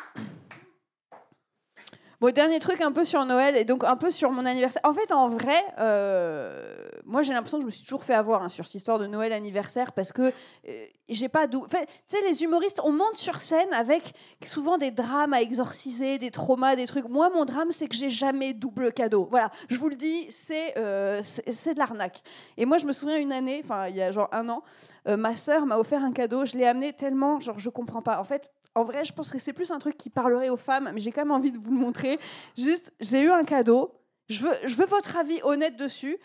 [2.20, 4.82] Bon, dernier truc un peu sur Noël et donc un peu sur mon anniversaire.
[4.84, 8.42] En fait, en vrai, euh, moi j'ai l'impression que je me suis toujours fait avoir
[8.42, 10.34] hein, sur cette histoire de Noël anniversaire parce que
[10.68, 11.68] euh, j'ai pas d'où.
[11.70, 11.78] Tu
[12.08, 16.76] sais, les humoristes, on monte sur scène avec souvent des drames à exorciser, des traumas,
[16.76, 17.08] des trucs.
[17.08, 19.28] Moi, mon drame, c'est que j'ai jamais double cadeau.
[19.30, 22.24] Voilà, je vous le dis, c'est euh, de l'arnaque.
[22.58, 24.64] Et moi, je me souviens une année, enfin, il y a genre un an,
[25.06, 26.46] ma sœur m'a offert un cadeau.
[26.46, 28.20] Je l'ai amené tellement, genre, je comprends pas.
[28.20, 30.92] En fait, en vrai, je pense que c'est plus un truc qui parlerait aux femmes,
[30.94, 32.20] mais j'ai quand même envie de vous le montrer.
[32.58, 33.94] Juste, j'ai eu un cadeau.
[34.30, 36.18] Je veux, je veux votre avis honnête dessus.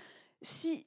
[0.42, 0.86] Si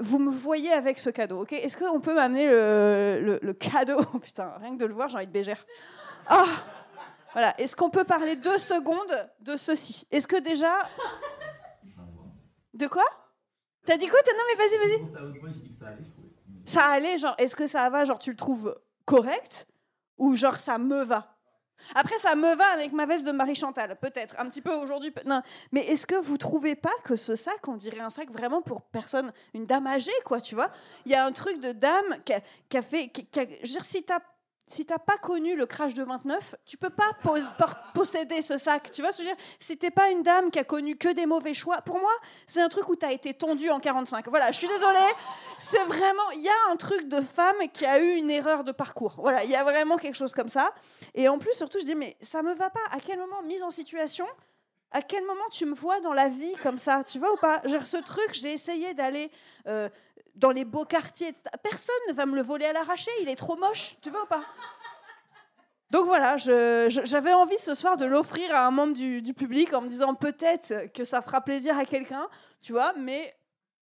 [0.00, 1.52] vous me voyez avec ce cadeau, ok?
[1.52, 3.98] Est-ce qu'on peut m'amener le, le- le cadeau?
[4.14, 5.64] Oh, Putain, rien que de le voir, j'ai envie de bégère.
[6.26, 6.46] Ah
[7.32, 7.54] Voilà.
[7.60, 10.06] Est-ce qu'on peut parler deux secondes de ceci?
[10.10, 10.72] Est-ce que déjà.
[12.74, 13.04] De quoi?
[13.86, 14.18] T'as dit quoi?
[14.26, 14.98] Non, mais vas-y, vas-y.
[16.64, 19.66] Ça allait, genre, est-ce que ça va, genre, tu le trouves correct?
[20.18, 21.36] Ou genre, ça me va
[21.94, 25.12] Après, ça me va avec ma veste de Marie-Chantal, peut-être, un petit peu aujourd'hui.
[25.24, 28.62] Non, mais est-ce que vous trouvez pas que ce sac, on dirait un sac vraiment
[28.62, 30.70] pour personne, une dame âgée, quoi, tu vois?
[31.06, 33.10] Il y a un truc de dame qui a, fait.
[33.34, 34.04] je veux dire, si
[34.70, 37.10] si t'as pas connu le crash de 29, tu peux pas
[37.94, 38.90] posséder ce sac.
[38.90, 39.34] Tu vois ce dire?
[39.58, 42.12] Si pas une dame qui a connu que des mauvais choix, pour moi,
[42.46, 44.28] c'est un truc où t'as été tondue en 45.
[44.28, 44.98] Voilà, je suis désolée.
[45.58, 48.72] C'est vraiment, il y a un truc de femme qui a eu une erreur de
[48.72, 49.16] parcours.
[49.18, 50.72] Voilà, il y a vraiment quelque chose comme ça.
[51.14, 52.80] Et en plus, surtout, je dis, mais ça me va pas.
[52.90, 54.26] À quel moment, mise en situation,
[54.90, 57.04] à quel moment tu me vois dans la vie comme ça?
[57.04, 57.62] Tu vois ou pas?
[57.84, 59.30] Ce truc, j'ai essayé d'aller
[59.66, 59.88] euh,
[60.38, 61.44] dans les beaux quartiers, etc.
[61.62, 63.96] Personne ne va me le voler à l'arraché, il est trop moche.
[64.00, 64.42] Tu vois ou pas?
[65.90, 69.88] Donc voilà, j'avais envie ce soir de l'offrir à un membre du, public en me
[69.88, 72.28] disant peut-être que ça fera plaisir à quelqu'un,
[72.60, 73.34] tu vois, mais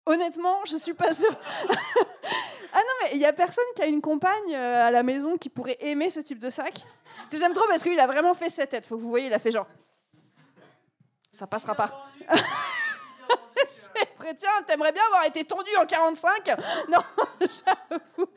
[0.06, 1.36] honnêtement, je suis pas sûre.
[1.70, 5.36] ah non, mais il y a personne qui a une compagne euh, à la maison
[5.38, 6.86] qui pourrait aimer ce type de sac?
[7.32, 8.86] J'aime trop parce qu'il a vraiment fait cette tête.
[8.86, 9.68] Faut que vous voyez, il a fait genre.
[11.32, 12.12] Ça passera pas.
[14.20, 16.48] Vrai, tiens, t'aimerais bien avoir été tendu en 45
[16.90, 17.00] Non,
[17.40, 18.30] j'avoue.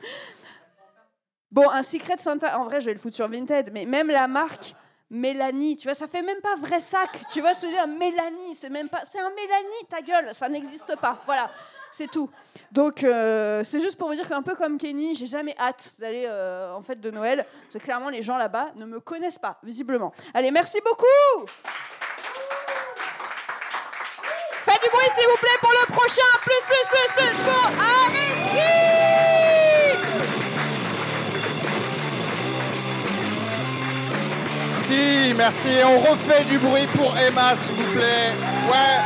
[1.51, 4.27] Bon, un Secret Santa, en vrai, je vais le foutre sur Vinted, mais même la
[4.27, 4.75] marque
[5.09, 7.09] Mélanie, tu vois, ça fait même pas vrai sac.
[7.33, 9.01] Tu vois, veux dire, Mélanie, c'est même pas.
[9.03, 11.19] C'est un Mélanie, ta gueule, ça n'existe pas.
[11.25, 11.49] Voilà,
[11.91, 12.29] c'est tout.
[12.71, 16.25] Donc, euh, c'est juste pour vous dire qu'un peu comme Kenny, j'ai jamais hâte d'aller
[16.27, 17.43] euh, en fête de Noël.
[17.63, 20.13] Parce que clairement, les gens là-bas ne me connaissent pas, visiblement.
[20.35, 21.49] Allez, merci beaucoup!
[24.99, 26.31] Bruit, s'il vous plaît, pour le prochain.
[26.41, 29.69] Plus, plus, plus, plus pour Ariski
[34.81, 35.69] Si, merci.
[35.85, 38.31] On refait du bruit pour Emma, s'il vous plaît.
[38.69, 38.97] Ouais.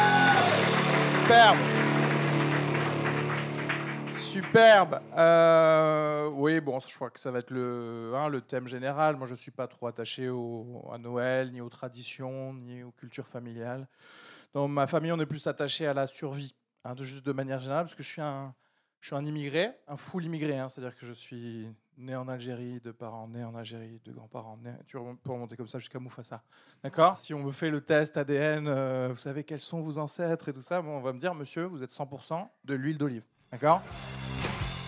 [1.22, 1.58] Superbe.
[4.10, 5.00] Superbe.
[5.18, 9.16] Euh, oui, bon, je crois que ça va être le, hein, le thème général.
[9.18, 12.92] Moi, je ne suis pas trop attaché au- à Noël, ni aux traditions, ni aux
[12.92, 13.88] cultures familiales.
[14.54, 17.60] Dans ma famille, on est plus attaché à la survie, hein, de, juste de manière
[17.60, 18.54] générale, parce que je suis un,
[19.00, 20.60] je suis un immigré, un full immigré.
[20.60, 24.58] hein, C'est-à-dire que je suis né en Algérie, de parents nés en Algérie, de grands-parents
[24.58, 24.74] nés.
[24.88, 26.44] Tu peux remonter comme ça jusqu'à Moufassa.
[26.84, 27.18] D'accord?
[27.18, 30.54] Si on me fait le test ADN, euh, vous savez quels sont vos ancêtres et
[30.54, 33.24] tout ça, bon, on va me dire, monsieur, vous êtes 100% de l'huile d'olive.
[33.52, 33.82] D'accord?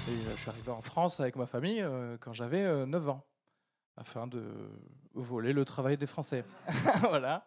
[0.07, 3.09] Et euh, je suis arrivé en France avec ma famille euh, quand j'avais euh, 9
[3.09, 3.25] ans,
[3.97, 4.43] afin de
[5.13, 6.45] voler le travail des Français.
[7.01, 7.45] voilà.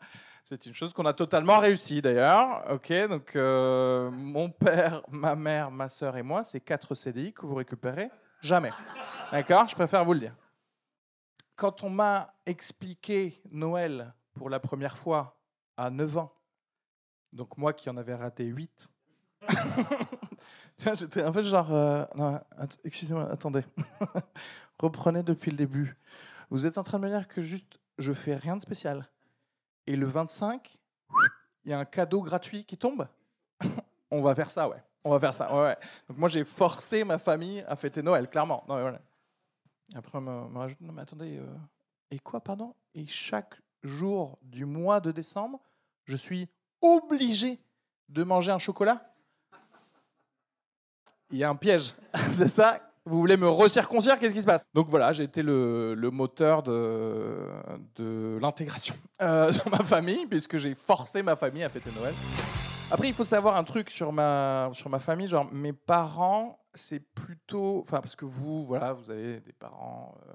[0.49, 2.65] C'est une chose qu'on a totalement réussi d'ailleurs.
[2.71, 7.45] Ok, donc euh, mon père, ma mère, ma sœur et moi, c'est 4 CDI que
[7.45, 8.71] vous récupérez jamais.
[9.31, 9.69] D'accord?
[9.69, 10.35] Je préfère vous le dire.
[11.55, 15.39] Quand on m'a expliqué Noël pour la première fois
[15.77, 16.33] à 9 ans,
[17.35, 18.89] donc moi qui en avais raté 8,
[20.79, 21.75] j'étais un peu genre.
[21.75, 22.07] euh,
[22.85, 23.65] excusez-moi, attendez.
[24.79, 25.95] Reprenez depuis le début.
[26.49, 29.11] Vous êtes en train de me dire que juste je fais rien de spécial.
[29.89, 30.79] Et le 25,
[31.65, 33.09] il y a un cadeau gratuit qui tombe
[34.11, 34.83] On va faire ça, ouais.
[35.03, 35.79] On va faire ça, ouais.
[36.07, 38.67] Donc moi, j'ai forcé ma famille à fêter Noël, clairement.
[39.95, 41.47] Après, on me, me rajoute, non mais attendez, euh,
[42.11, 42.75] et quoi, pardon?
[42.95, 45.59] Et chaque jour du mois de décembre,
[46.05, 46.51] je suis
[46.83, 47.59] obligé
[48.11, 49.11] de manger un chocolat?
[51.31, 51.95] Il y a un piège,
[52.33, 54.65] c'est ça Vous voulez me recirconcire Qu'est-ce qui se passe?
[54.75, 61.23] Donc voilà, j'ai été le, moteur de, l'intégration euh, dans ma famille, puisque j'ai forcé
[61.23, 62.15] ma famille à fêter Noël.
[62.91, 65.27] Après, il faut savoir un truc sur ma, sur ma famille.
[65.27, 67.81] Genre, mes parents, c'est plutôt.
[67.81, 70.15] Enfin, parce que vous, voilà, vous avez des parents.
[70.29, 70.33] euh,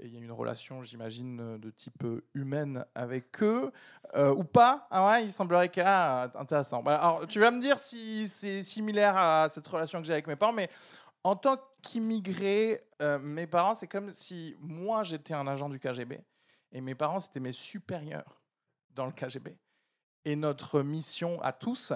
[0.00, 3.70] et il y a une relation, j'imagine, euh, de type euh, humaine avec eux,
[4.16, 4.88] euh, ou pas.
[4.90, 5.80] Ah ouais, il semblerait que.
[5.84, 6.82] Ah, intéressant.
[6.82, 10.26] Bah, alors, tu vas me dire si c'est similaire à cette relation que j'ai avec
[10.26, 10.68] mes parents, mais
[11.22, 16.20] en tant qu'immigré, euh, mes parents, c'est comme si moi, j'étais un agent du KGB,
[16.72, 18.40] et mes parents, c'était mes supérieurs
[18.90, 19.56] dans le KGB.
[20.24, 21.92] Et notre mission à tous,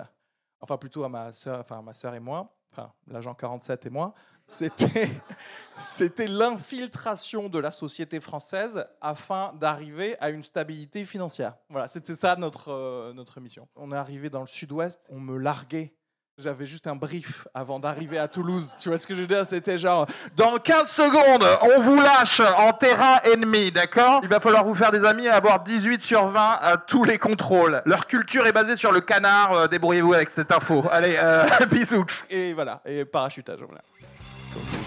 [0.60, 4.14] enfin plutôt à ma sœur, enfin ma sœur et moi, enfin l'agent 47 et moi,
[4.46, 5.08] c'était
[5.76, 11.56] c'était l'infiltration de la société française afin d'arriver à une stabilité financière.
[11.70, 13.66] Voilà, c'était ça notre euh, notre mission.
[13.76, 15.94] On est arrivé dans le sud-ouest, on me larguait.
[16.40, 18.76] J'avais juste un brief avant d'arriver à Toulouse.
[18.78, 19.44] Tu vois ce que je veux dire?
[19.44, 24.20] C'était genre, dans 15 secondes, on vous lâche en terrain ennemi, d'accord?
[24.22, 27.18] Il va falloir vous faire des amis et avoir 18 sur 20 à tous les
[27.18, 27.82] contrôles.
[27.86, 30.84] Leur culture est basée sur le canard, euh, débrouillez-vous avec cette info.
[30.92, 32.06] Allez, euh, bisous.
[32.30, 33.58] Et voilà, et parachutage.
[33.58, 33.82] Voilà.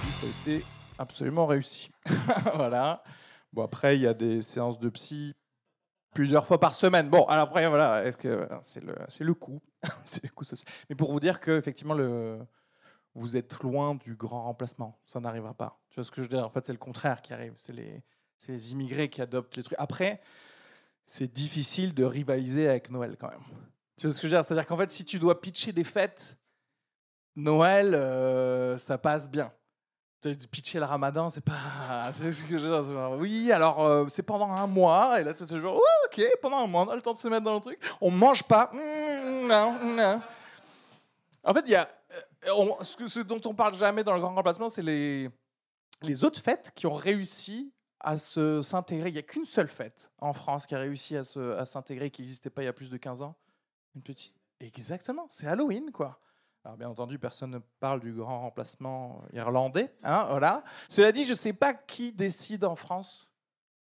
[0.09, 0.63] Ça a été
[0.97, 1.91] absolument réussi.
[2.55, 3.03] voilà.
[3.51, 5.35] Bon, après, il y a des séances de psy
[6.13, 7.09] plusieurs fois par semaine.
[7.09, 9.61] Bon, alors après, voilà, est-ce que c'est le, c'est le coût,
[10.03, 10.67] c'est le coût social.
[10.89, 12.39] Mais pour vous dire que effectivement, le,
[13.15, 14.99] vous êtes loin du grand remplacement.
[15.05, 15.79] Ça n'arrivera pas.
[15.89, 16.45] Tu vois ce que je veux dire?
[16.45, 17.53] En fait, c'est le contraire qui arrive.
[17.57, 18.03] C'est les,
[18.37, 19.79] c'est les immigrés qui adoptent les trucs.
[19.79, 20.21] Après,
[21.05, 23.43] c'est difficile de rivaliser avec Noël quand même.
[23.97, 24.45] Tu vois ce que je veux dire?
[24.45, 26.37] C'est-à-dire qu'en fait, si tu dois pitcher des fêtes,
[27.35, 29.53] Noël, euh, ça passe bien.
[30.51, 32.11] Pitcher le ramadan, c'est pas.
[33.17, 36.57] Oui, alors euh, c'est pendant un mois, et là tu es toujours, ouais, ok, pendant
[36.57, 37.79] un mois, on a le temps de se mettre dans le truc.
[38.01, 38.71] On mange pas.
[38.73, 40.21] Mm, non, non.
[41.43, 41.87] En fait, y a.
[42.47, 45.29] euh, ce, dont on parle jamais dans le grand remplacement, c'est les,
[46.03, 49.09] les autres fêtes qui ont réussi à s'intégrer.
[49.09, 52.09] Il n'y a qu'une seule fête en France qui a réussi à se- à s'intégrer,
[52.11, 53.35] qui n'existait pas il y a plus de 15 ans.
[53.95, 54.35] Une petite.
[54.59, 56.19] Exactement, c'est Halloween, quoi.
[56.63, 59.91] Alors bien entendu, personne ne parle du grand remplacement irlandais.
[60.03, 60.63] Hein, voilà.
[60.89, 63.27] Cela dit, je ne sais pas qui décide en France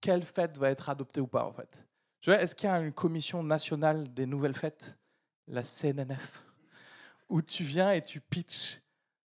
[0.00, 1.68] quelle fête va être adoptée ou pas, en fait.
[2.26, 4.96] Est-ce qu'il y a une commission nationale des nouvelles fêtes,
[5.46, 6.44] la CNNF,
[7.28, 8.80] où tu viens et tu pitches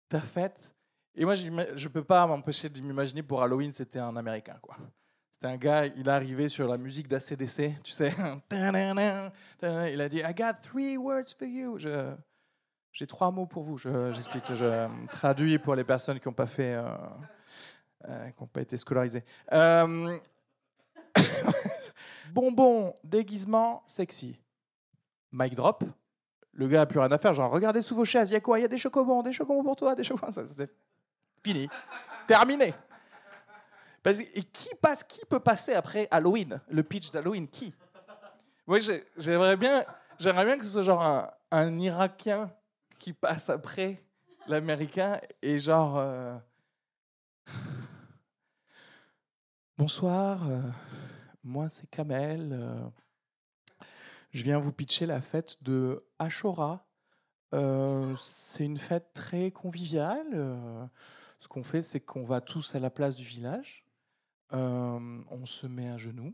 [0.07, 0.73] ta fête?
[1.15, 4.77] Et moi, je ne peux pas m'empêcher de m'imaginer pour Halloween, c'était un Américain, quoi.
[5.31, 8.13] C'était un gars, il est arrivé sur la musique d'ACDC, tu sais.
[8.51, 11.77] Il a dit I got three words for you.
[12.93, 13.77] J'ai trois mots pour vous.
[13.77, 14.53] Je- J'explique.
[14.53, 16.87] Je, traduis pour les personnes qui n'ont pas fait, euh,
[18.07, 19.23] euh, qui n'ont pas été scolarisées.
[19.51, 20.17] Euh,
[22.31, 24.39] bonbon, déguisement, sexy.
[25.31, 25.83] Mic drop.
[26.53, 27.33] Le gars a plus rien à faire.
[27.33, 28.29] Genre, regardez sous vos chaises.
[28.29, 28.59] Il y a quoi?
[28.59, 30.31] Il y a des chocobons, des chocobons pour toi, des chocobons.
[30.31, 30.71] C'est
[31.43, 31.67] fini.
[32.27, 32.73] Terminé.
[34.05, 36.59] Et qui passe Qui peut passer après Halloween?
[36.69, 37.73] Le pitch d'Halloween Qui?
[38.67, 39.83] Moi, j'ai- j'aimerais bien,
[40.19, 42.51] j'aimerais bien que ce soit genre un, un Irakien
[43.03, 44.01] qui passe après
[44.47, 45.97] l'Américain et genre.
[45.97, 46.37] euh,
[49.77, 50.61] Bonsoir, euh,
[51.43, 52.53] moi c'est Kamel.
[52.53, 52.87] euh,
[54.31, 56.87] je viens vous pitcher la fête de Ashura.
[57.53, 60.57] Euh, c'est une fête très conviviale.
[61.39, 63.85] ce qu'on fait, c'est qu'on va tous à la place du village.
[64.51, 66.33] on se met à genoux.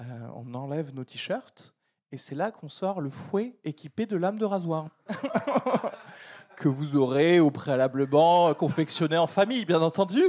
[0.00, 1.74] on enlève nos t-shirts.
[2.12, 4.88] Et c'est là qu'on sort le fouet équipé de lames de rasoir.
[6.56, 10.22] que vous aurez au préalablement confectionné en famille, bien entendu.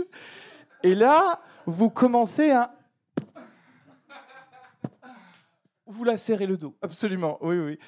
[0.81, 2.73] Et là, vous commencez à...
[5.85, 7.79] Vous la serrez le dos, absolument, oui, oui.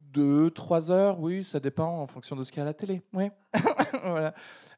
[0.00, 2.74] Deux, trois heures, oui, ça dépend en fonction de ce qu'il y a à la
[2.74, 3.02] télé.
[3.12, 3.28] Oui.
[4.04, 4.32] voilà.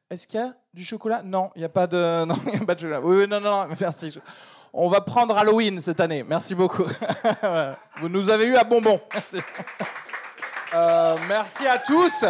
[0.09, 1.23] Est-ce qu'il y a du chocolat?
[1.23, 3.01] Non, il n'y a pas de, non, il y a pas de chocolat.
[3.03, 4.19] Oui, oui, non, non, merci.
[4.79, 6.23] On va prendre Halloween cette année.
[6.23, 6.85] Merci beaucoup.
[8.01, 9.01] Vous nous avez eu à bonbons.
[9.15, 9.41] Merci.
[10.75, 12.25] Euh, merci à tous.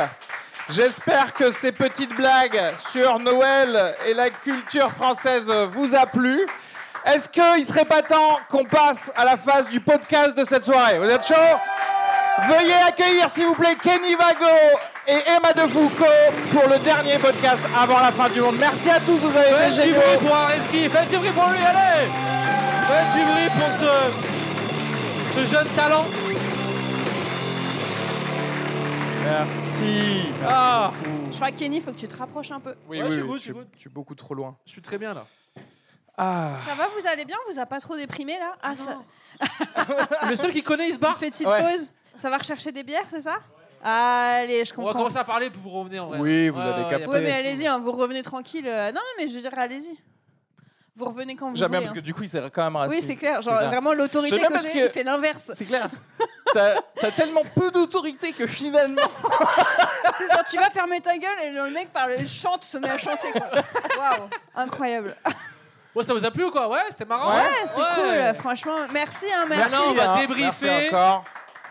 [0.71, 6.47] J'espère que ces petites blagues sur Noël et la culture française vous a plu.
[7.05, 10.99] Est-ce qu'il serait pas temps qu'on passe à la phase du podcast de cette soirée?
[11.01, 11.35] Vous êtes chaud?
[12.49, 14.79] Veuillez accueillir, s'il vous plaît, Kenny Vago
[15.09, 16.05] et Emma De Foucault
[16.53, 18.57] pour le dernier podcast avant la fin du monde.
[18.61, 20.01] Merci à tous, vous avez été Faites du géniaux.
[20.01, 22.36] bruit pour Areski, faites du bruit pour lui, allez
[22.89, 23.93] Faites du bruit pour ce,
[25.35, 26.05] ce jeune talent.
[29.25, 29.83] Merci.
[30.41, 30.93] Merci Ah.
[31.31, 32.75] Je crois que Kenny, il faut que tu te rapproches un peu.
[32.89, 33.67] Oui, Ouais, oui, je suis oui, good, tu, je suis good.
[33.77, 34.57] tu es beaucoup trop loin.
[34.65, 35.25] je suis très bien là.
[36.17, 36.51] Ah.
[36.67, 37.37] Ça va, vous allez bien?
[37.53, 38.55] Vous a pas trop déprimé là?
[38.63, 38.99] Ah, ça...
[40.31, 41.19] Le seul qui connaît, il se barre.
[41.19, 41.61] Petite Ouais.
[41.61, 41.91] pause.
[42.15, 43.37] Ça va rechercher des bières, c'est ça?
[43.83, 44.93] Allez, je On va comprends.
[45.01, 46.19] commencer à parler puis vous revenez en vrai.
[46.21, 47.07] Oui, vous avez capté.
[47.07, 48.65] de mais allez-y, hein, vous revenez tranquille.
[48.67, 49.99] euh, Non, mais je dirais, allez-y.
[50.97, 51.89] Vous revenez quand vous J'aime bien voulez.
[51.89, 52.03] parce que hein.
[52.03, 52.95] du coup, il s'est quand même rassis.
[52.97, 53.43] Oui, c'est clair.
[53.43, 55.51] Genre, vraiment, l'autorité que parce j'ai, que- il fait l'inverse.
[55.55, 55.89] C'est clair.
[56.55, 59.03] T'as as tellement peu d'autorité que finalement.
[60.19, 62.89] C'est ça, tu vas fermer ta gueule et le mec parle, il chante, se met
[62.89, 63.29] à chanter.
[63.35, 65.15] Waouh, incroyable.
[65.95, 66.69] Ouais, ça vous a plu ou quoi?
[66.69, 67.31] Ouais, c'était marrant.
[67.35, 68.31] Ouais, hein c'est Ouais.
[68.33, 68.77] cool, franchement.
[68.93, 69.71] Merci, hein, merci.
[69.73, 70.19] Maintenant, on va hein.
[70.21, 70.67] débriefer.
[70.67, 71.25] Merci encore.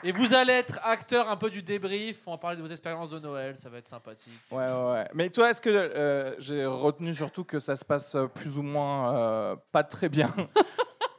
[0.07, 2.19] Et vous allez être acteur un peu du débrief.
[2.27, 3.55] On va parler de vos expériences de Noël.
[3.57, 4.39] Ça va être sympathique.
[4.51, 5.05] Ouais, ouais.
[5.15, 8.61] Mais toi, est-ce que euh, j'ai retenu surtout que ça se passe euh, plus ou
[8.61, 10.31] moins euh, pas très bien?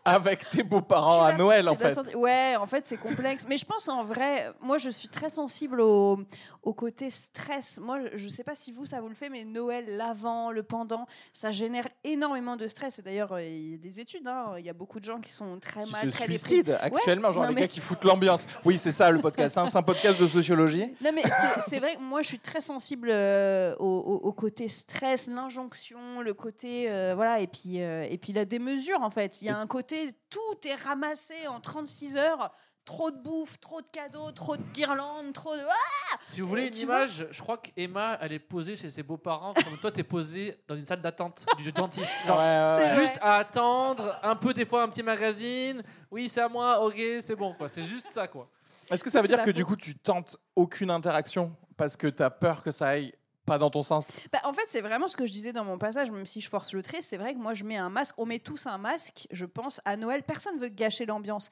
[0.07, 2.15] Avec tes beaux-parents à Noël, en fait.
[2.15, 3.47] Ouais, en fait, c'est complexe.
[3.49, 6.19] Mais je pense en vrai, moi, je suis très sensible au,
[6.63, 7.79] au côté stress.
[7.81, 11.07] Moi, je sais pas si vous, ça vous le fait, mais Noël, l'avant, le pendant,
[11.33, 12.99] ça génère énormément de stress.
[12.99, 15.21] Et d'ailleurs, euh, il y a des études, hein, il y a beaucoup de gens
[15.21, 17.81] qui sont très Qui mal, se très suicident actuellement, genre non, les mais- gars qui
[17.81, 18.47] foutent l'ambiance.
[18.65, 19.59] Oui, c'est ça le podcast.
[19.59, 20.87] hein, c'est un podcast de sociologie.
[21.03, 21.23] Non, mais
[21.67, 26.35] c'est- vrai moi, je suis très sensible euh, au, au- au côté stress, l'injonction, le
[26.35, 26.91] côté.
[26.91, 29.41] euh, voilà, et puis, euh, et puis la démesure, en fait.
[29.41, 29.96] Il y a un côté,
[30.31, 32.53] tout est ramassé en 36 heures.
[32.85, 35.61] Trop de bouffe, trop de cadeaux, trop de guirlandes, trop de.
[35.69, 39.55] Ah Si vous voulez une image, je crois qu'Emma, elle est posée chez ses beaux-parents
[39.55, 42.09] comme toi, t'es posé dans une salle d'attente du dentiste.
[42.25, 43.01] Genre, Ouais, ouais, C'est ouais.
[43.01, 45.83] Juste à attendre, un peu des fois un petit magazine.
[46.13, 47.69] Oui, c'est à moi, ok, c'est bon, quoi.
[47.69, 48.49] C'est juste ça, quoi.
[48.89, 52.23] Est-ce que ça veut dire que du coup tu tentes aucune interaction parce que tu
[52.23, 53.13] as peur que ça aille
[53.47, 55.79] pas dans ton sens Bah, en fait, c'est vraiment ce que je disais dans mon
[55.79, 57.01] passage, même si je force le trait.
[57.01, 58.15] C'est vrai que moi, je mets un masque.
[58.19, 60.23] On met tous un masque, je pense, à Noël.
[60.23, 61.51] Personne veut gâcher l'ambiance.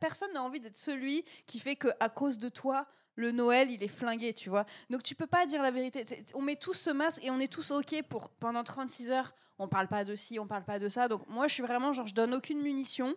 [0.00, 3.82] Personne n'a envie d'être celui qui fait que à cause de toi, le Noël, il
[3.82, 4.64] est flingué, tu vois.
[4.88, 6.04] Donc, tu peux pas dire la vérité.
[6.34, 9.34] On met tous ce masque et on est tous OK pour pendant 36 heures.
[9.62, 11.06] On parle pas de ci, on parle pas de ça.
[11.06, 13.14] Donc, moi, je suis vraiment genre, je donne aucune munition.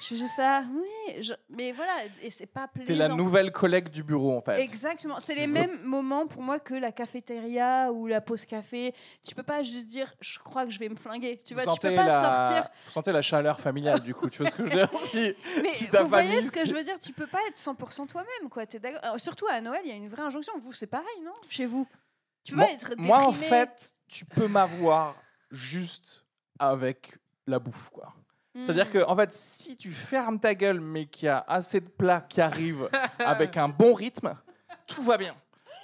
[0.00, 1.22] Je fais ça, oui.
[1.22, 1.92] je- Mais voilà,
[2.22, 2.86] et c'est pas plaisant.
[2.88, 4.60] T'es la nouvelle collègue du bureau en fait.
[4.60, 5.18] Exactement.
[5.20, 8.94] C'est les mêmes moments pour moi que la cafétéria ou la pause café.
[9.26, 11.36] Tu peux pas juste dire je crois que je vais me flinguer.
[11.44, 12.22] Tu vous, vois, tu sentez peux pas la...
[12.48, 12.70] sortir.
[12.86, 15.34] vous sentez la chaleur familiale du coup, tu vois ce que je veux dire Si-
[15.62, 18.48] Mais si vous voyez ce que je veux dire Tu peux pas être 100% toi-même,
[18.50, 18.64] quoi.
[18.66, 20.54] T'es d'accord Surtout à Noël, il y a une vraie injonction.
[20.58, 21.32] Vous, c'est pareil, non?
[21.50, 21.86] Chez vous
[22.42, 23.08] Tu peux Moi, pas être déprimé.
[23.08, 25.14] moi, en fait, tu peux m'avoir
[25.54, 26.24] juste
[26.58, 28.12] avec la bouffe quoi.
[28.60, 28.90] C'est-à-dire Hmm.
[28.90, 32.20] que en fait, si tu fermes ta gueule mais qu'il y a assez de plats
[32.20, 32.88] qui arrivent
[33.18, 34.36] avec un bon rythme,
[34.86, 35.34] tout va bien.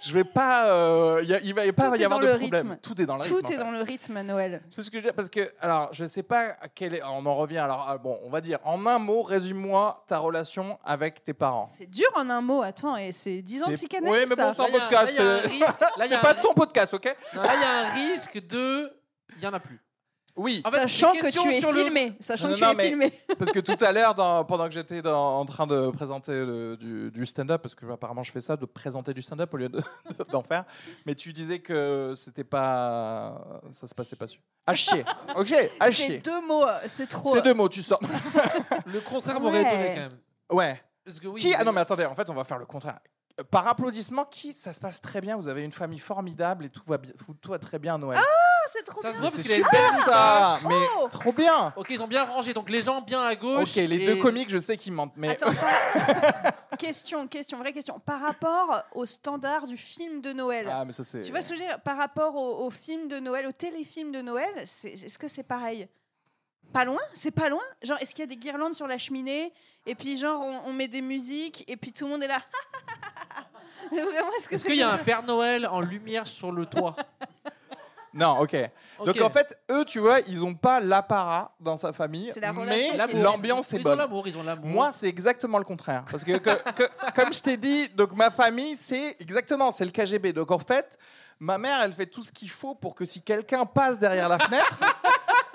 [0.03, 2.39] Je vais pas, euh, y a- il va y pas Tout y avoir de le
[2.39, 2.69] problème.
[2.71, 2.79] rythme.
[2.81, 3.35] Tout est dans le rythme.
[3.39, 3.59] tout en est fait.
[3.59, 4.63] dans le rythme à Noël.
[4.71, 7.03] C'est ce que je veux dire, parce que, alors, je sais pas à quel est-
[7.03, 7.59] on en revient.
[7.59, 11.69] Alors, ah, bon, on va dire, en un mot, résume-moi ta relation avec tes parents.
[11.73, 12.63] C'est dur en un mot.
[12.63, 14.11] Attends, et c'est 10 ans de C'est- psychanalyse.
[14.11, 15.05] Oui, mais bon, c'est un Là, il y a- podcast.
[15.05, 15.81] là, il y a un c'est- risque.
[15.81, 17.17] Là, il y C'est a pas un- ton podcast, ok?
[17.35, 18.93] Non, là, il y a un risque de.
[19.37, 19.81] Il y en a plus.
[20.37, 22.17] Oui, En fait, Sachant que tu es sur le- filmé.
[22.21, 23.13] Sachant Non, que non, tu es filmé.
[23.39, 24.15] parce que tout à l'heure,
[24.47, 28.31] pendant que j'étais en train de présenter le- du, du stand-up, parce que apparemment je
[28.31, 29.83] fais ça, de présenter du stand-up au lieu de-
[30.31, 30.65] d'en faire,
[31.05, 33.61] mais tu disais que c'était pas.
[33.73, 34.41] Ça se passait pas sûr.
[34.67, 35.05] À chier.
[35.37, 36.19] Ok, à C'est chier.
[36.19, 36.65] deux mots.
[36.65, 37.33] euh, C'est trop.
[37.33, 38.01] C'est deux mots, tu sors.
[38.87, 39.69] Le contraire m'aurait Ouais.
[39.69, 40.59] étonné quand même.
[40.59, 40.81] Ouais.
[41.05, 41.41] Parce que oui.
[41.41, 43.01] Qui Ah non, mais attendez, en fait, on va faire le contraire.
[43.45, 46.83] Par applaudissement, qui ça se passe très bien Vous avez une famille formidable et tout
[46.87, 48.19] va, bien, tout va très bien à Noël.
[48.21, 48.27] Ah,
[48.67, 49.17] c'est trop Ça bien.
[49.17, 50.79] se voit parce qu'il a une super belle ça moustache.
[51.03, 52.53] Mais trop bien Ok, ils ont bien rangé.
[52.55, 53.71] Donc les gens bien à gauche.
[53.71, 55.51] Ok, les et- deux comiques, je sais qu'ils mentent, mais Attends,
[56.79, 57.99] question, question, vraie question.
[58.01, 61.23] Par rapport au standard du film de Noël, ah, mais ça c'est.
[61.23, 61.81] tu vois ce que je veux dire?
[61.81, 65.89] Par rapport au, au film de Noël, au téléfilm de Noël, est-ce que c'est pareil?
[66.73, 67.01] Pas loin?
[67.15, 67.63] C'est pas loin?
[67.83, 69.53] Genre, est-ce qu'il y a des guirlandes sur la cheminée?
[69.87, 72.41] Et puis, genre, on, on met des musiques et puis tout le monde est là.
[73.93, 76.53] Mais Vraiment, est-ce que Est-ce c'est qu'il y a un Père Noël en lumière sur
[76.53, 76.97] le toit
[78.13, 78.57] Non, ok.
[78.99, 79.07] Ok.
[79.07, 82.53] Donc en fait, eux, tu vois, ils ont pas l'apparat dans sa famille, C'est la
[82.53, 83.99] mais qui est- l'ambiance est Ils ont bonne.
[83.99, 84.67] l'amour, ils ont l'amour.
[84.67, 86.03] Moi, c'est exactement le contraire.
[86.11, 89.93] Parce que, que- que- comme je t'ai dit, donc ma famille, c'est exactement, c'est le
[89.93, 90.33] KGB.
[90.33, 90.99] Donc en fait,
[91.39, 94.41] ma mère, elle fait tout ce qu'il faut pour que si quelqu'un passe derrière la
[94.41, 94.81] fenêtre,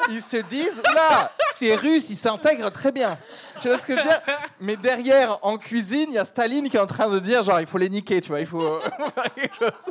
[0.09, 3.17] ils se disent, là, c'est russe, ils s'intègrent très bien.
[3.59, 4.21] Tu vois ce que je veux dire?
[4.59, 7.61] Mais derrière, en cuisine, il y a Staline qui est en train de dire, genre,
[7.61, 8.79] il faut les niquer, tu vois, il faut.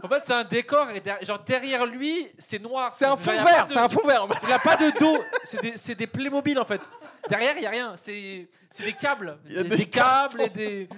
[0.03, 2.93] En fait, c'est un décor et der- genre derrière lui, c'est noir.
[2.95, 4.27] c'est un fond y a vert, de- c'est un fond vert.
[4.43, 5.17] Il n'y a pas de dos.
[5.45, 6.81] C'est des, c'est des Playmobil en fait.
[7.29, 7.93] Derrière, il n'y a rien.
[7.97, 9.39] C'est c'est des câbles.
[9.47, 10.89] Il y a des, câbles et des,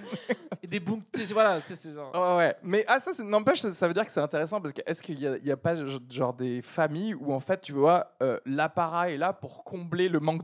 [0.63, 0.81] et des
[1.13, 2.11] sais, Voilà, c'est genre.
[2.13, 2.55] Ouais, ouais.
[2.63, 5.19] Mais ah, ça, c'est- n'empêche, ça, veut dire que c'est intéressant parce que est-ce qu'il
[5.19, 5.75] y a, il y a pas
[6.09, 10.19] genre- des familles où en fait, tu vois, euh, l'apparat est là pour combler le
[10.19, 10.43] manque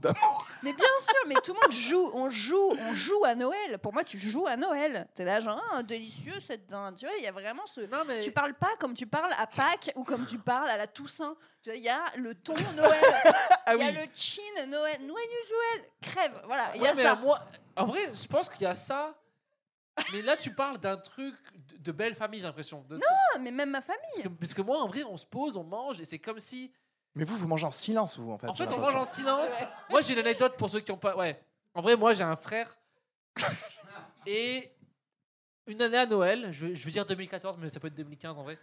[0.63, 2.11] Mais bien sûr, mais tout le monde joue.
[2.13, 3.77] On joue, on joue à Noël.
[3.79, 5.07] Pour moi, tu joues à Noël.
[5.13, 6.95] T'es là, genre, ah, délicieux cette dinde.
[6.95, 7.81] Tu vois, il y a vraiment ce.
[7.81, 8.19] Non, mais.
[8.21, 11.35] Tu parles pas comme tu parles à Pâques ou comme tu parles à la Toussaint.
[11.61, 13.01] Tu vois, il y a le ton Noël.
[13.65, 13.93] Ah Il y a oui.
[13.93, 15.01] le chin Noël.
[15.05, 15.85] Noël Joël.
[16.01, 16.41] Crève.
[16.45, 17.15] Voilà, il y a mais ça.
[17.15, 17.39] moi,
[17.75, 19.15] en vrai, je pense qu'il y a ça.
[20.11, 21.35] Mais là, tu parles d'un truc
[21.69, 22.83] de, de belle famille, j'ai l'impression.
[22.91, 24.01] Ah, mais même ma famille.
[24.07, 26.39] Parce que, parce que moi, en vrai, on se pose, on mange, et c'est comme
[26.39, 26.71] si.
[27.15, 28.47] Mais vous, vous mangez en silence, vous, en fait.
[28.47, 29.51] En fait, on mange en silence.
[29.89, 31.15] Moi, j'ai une anecdote pour ceux qui n'ont pas.
[31.15, 31.39] Ouais.
[31.75, 32.75] En vrai, moi, j'ai un frère.
[34.25, 34.71] Et
[35.67, 38.43] une année à Noël, je, je veux dire 2014, mais ça peut être 2015 en
[38.43, 38.57] vrai.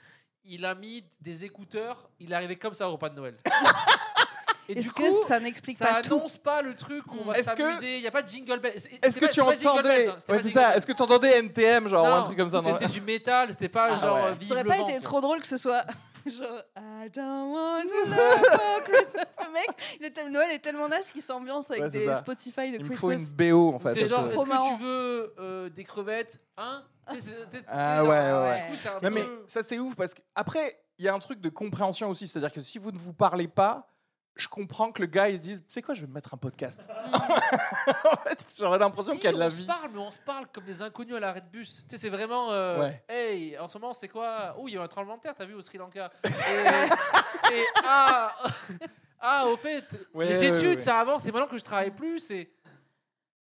[0.44, 2.08] Il a mis des écouteurs.
[2.18, 3.36] Il est arrivé comme ça au repas de Noël.
[4.68, 7.16] Et Est-ce du que coup, ça n'explique ça pas tout annonce pas le truc où
[7.20, 7.96] on va Est-ce que- s'amuser.
[7.96, 8.60] Il n'y a pas de jingle.
[8.76, 10.16] C'est- Est-ce que pas- tu c'est pas Jingle entendais Bells, hein.
[10.20, 10.68] C'était Ouais, pas c'est Jingle ça.
[10.68, 10.76] Bells.
[10.78, 13.00] Est-ce que tu entendais NTM, genre, ou un Non, truc comme ça non C'était du
[13.00, 14.30] métal, c'était pas Ah genre ouais.
[14.30, 15.84] euh, Ça aurait pas été trop drôle que ce soit
[16.26, 19.24] Genre, I don't want to love for Christmas.
[19.46, 19.68] Le mec,
[20.00, 22.14] il est tel- Noël est tellement naze qu'il s'ambiance avec Ouais, c'est des ça.
[22.14, 22.96] Spotify de Il me Christmas.
[22.98, 23.94] faut une BO en fait.
[23.94, 24.76] C'est genre, est-ce trop que marrant.
[24.76, 28.76] tu veux euh, des crevettes Hein T'es- t'es- t'es- Ah ouais, ah, ouais, Du coup,
[28.76, 31.18] c'est un Non mais peu- ça c'est ouf parce que après il y a un
[31.18, 33.89] truc de compréhension aussi, c'est-à-dire que si vous ne vous parlez pas,
[34.36, 36.32] je comprends que le gars il se dise, tu sais quoi, je vais me mettre
[36.32, 36.82] un podcast.
[37.12, 39.62] en fait, j'aurais l'impression Si, qu'il y a de la on vie.
[39.62, 41.84] se parle, mais on se parle comme des inconnus à l'arrêt de bus.
[41.88, 42.50] Tu sais, c'est vraiment.
[42.52, 43.04] euh, Ouais.
[43.08, 44.54] Hey, en ce moment, c'est quoi?
[44.58, 46.10] Oh, il y a eu un tremblement de terre, t'as vu, au Sri Lanka.
[46.24, 48.34] Et, et- ah,
[49.20, 51.26] ah, au fait, Ouais, les ouais, études, ça avance.
[51.26, 52.50] Et maintenant que je travaille plus, c'est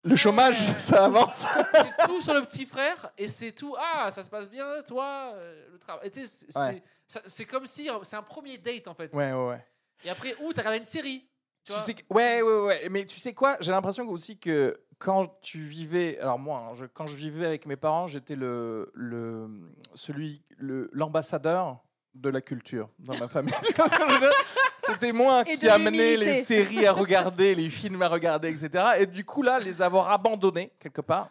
[0.03, 1.47] Le chômage, ça avance.
[1.73, 3.11] c'est tout sur le petit frère.
[3.17, 3.75] Et c'est tout.
[3.79, 6.11] Ah, ça se passe bien, toi, euh, le travail.
[6.13, 6.83] C'est- c'est-
[7.27, 9.15] c'est comme si euh, c'est un premier date en fait.
[9.15, 9.67] Ouais, ouais, ouais.
[10.05, 11.21] Et après, ouh, t'as regardé une série.
[11.65, 12.89] Tu Tu vois sais que- ouais, ouais, ouais.
[12.91, 16.85] Mais tu sais quoi J'ai l'impression aussi que quand tu vivais, alors moi, hein, je-
[16.87, 19.49] quand je vivais avec mes parents, j'étais le, le,
[19.95, 21.79] celui, le, l'ambassadeur
[22.15, 23.55] de la culture dans ma famille.
[23.65, 24.31] Tu vois ce que je veux dire?
[24.87, 26.33] C'était moi Et qui de amenais l'humilité.
[26.35, 28.85] les séries à regarder, les films à regarder, etc.
[28.99, 31.31] Et du coup là, les avoir abandonnés quelque part.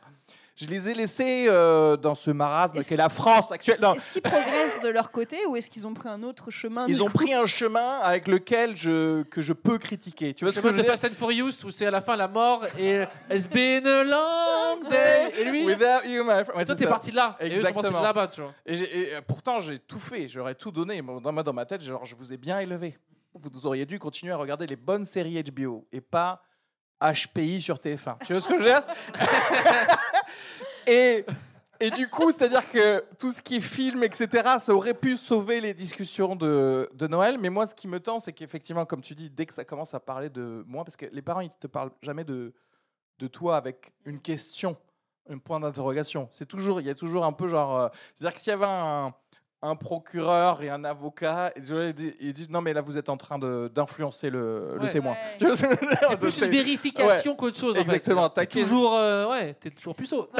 [0.55, 3.79] Je les ai laissés euh, dans ce marasme qu'est la France actuelle.
[3.95, 7.01] Est-ce qu'ils progressent de leur côté ou est-ce qu'ils ont pris un autre chemin ils
[7.01, 10.35] ont coup pris un chemin avec lequel je, que je peux critiquer.
[10.35, 12.01] Tu vois ce que je veux de dire Fast and Furious où c'est à la
[12.01, 15.31] fin la mort et It's been a long day.
[15.39, 16.55] Et lui, Without you, my friend.
[16.55, 17.35] Ouais, toi, t'es parti de là.
[17.39, 18.01] Et eux sont partis de Exactement.
[18.01, 18.53] là-bas, tu vois.
[18.67, 21.01] Et, euh, pourtant, j'ai tout fait, j'aurais tout donné.
[21.01, 22.95] Dans ma, dans ma tête, genre, je vous ai bien élevé.
[23.33, 26.43] Vous auriez dû continuer à regarder les bonnes séries HBO et pas
[27.11, 28.25] HPI sur TF1.
[28.25, 28.83] Tu vois ce que je veux dire?
[30.87, 31.25] Et,
[31.79, 34.27] et du coup, c'est-à-dire que tout ce qui est film, etc.,
[34.59, 37.37] ça aurait pu sauver les discussions de, de Noël.
[37.37, 39.93] Mais moi, ce qui me tend, c'est qu'effectivement, comme tu dis, dès que ça commence
[39.93, 42.53] à parler de moi, parce que les parents, ils te parlent jamais de,
[43.19, 44.77] de toi avec une question,
[45.29, 46.27] un point d'interrogation.
[46.31, 48.65] C'est toujours, il y a toujours un peu genre, euh, c'est-à-dire que s'il y avait
[48.65, 49.13] un,
[49.63, 53.71] un procureur et un avocat, ils disent non mais là vous êtes en train de-
[53.73, 54.89] d'influencer le, le Ouais.
[54.91, 55.15] témoin.
[55.41, 55.55] Ouais.
[55.55, 57.77] C'est plus une vérification qu'autre chose.
[57.77, 58.45] Exactement, En fait.
[58.47, 60.29] Toujours, euh, ouais, t'es toujours puceau.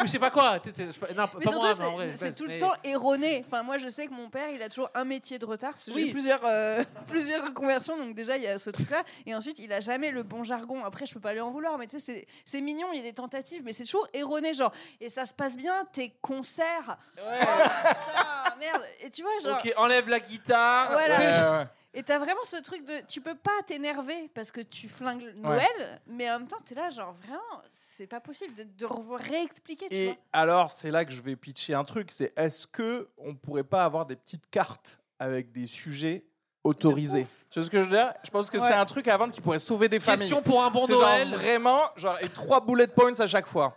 [0.00, 0.60] Ou, je sais pas quoi.
[0.60, 2.24] t'es- t'es- je sais pas- non, Mais pas surtout, moi, c'est- mais en vrai, c'est
[2.26, 3.44] baisse, tout le mais- temps erroné.
[3.46, 5.86] Enfin, moi, je sais que mon père, il a toujours un métier de retard parce
[5.86, 6.08] que j'ai Oui.
[6.08, 7.96] eu plusieurs, euh, plusieurs conversions.
[7.96, 9.02] Donc déjà, il y a ce truc-là.
[9.26, 10.84] Et ensuite, il a jamais le bon jargon.
[10.84, 12.88] Après, je peux pas lui en vouloir, mais tu sais, c'est- c'est mignon.
[12.92, 14.54] Il y a des tentatives, mais c'est toujours erroné.
[14.54, 15.84] Genre, et ça se passe bien.
[15.92, 16.96] Tes concerts?
[17.16, 17.38] Ouais.
[17.40, 18.82] Putain, merde.
[19.02, 19.58] Et tu vois, genre.
[19.64, 20.90] Ok, enlève la guitare.
[20.92, 21.18] Voilà.
[21.18, 21.66] Ouais, ouais.
[21.98, 22.92] Et t'as vraiment ce truc de.
[23.08, 26.88] Tu peux pas t'énerver parce que tu flingues Noël, mais en même temps, t'es là,
[26.90, 28.86] genre, vraiment, c'est pas possible de, de
[29.16, 30.12] réexpliquer, tu vois.
[30.12, 33.64] Et alors c'est là que je vais pitcher un truc, c'est est-ce que on pourrait
[33.64, 36.22] pas avoir des petites cartes avec des sujets
[36.62, 37.26] autorisés?
[37.50, 38.14] Tu vois ce que je veux dire?
[38.22, 38.68] Je pense que Ouais.
[38.68, 40.20] c'est un truc à vendre qui pourrait sauver des familles.
[40.20, 41.30] Question pour un bon C'est genre Noël.
[41.34, 43.74] vraiment, genre, et trois bullet points à chaque fois.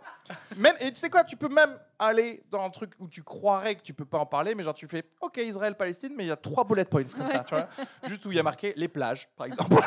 [0.56, 3.74] Même, et tu sais quoi, tu peux même aller dans un truc où tu croirais
[3.76, 6.32] que tu peux pas en parler, mais genre tu fais, ok, Israël-Palestine, mais il y
[6.32, 7.68] a trois bullet points comme ça, tu vois.
[8.04, 9.76] Juste où il y a marqué les plages, par exemple.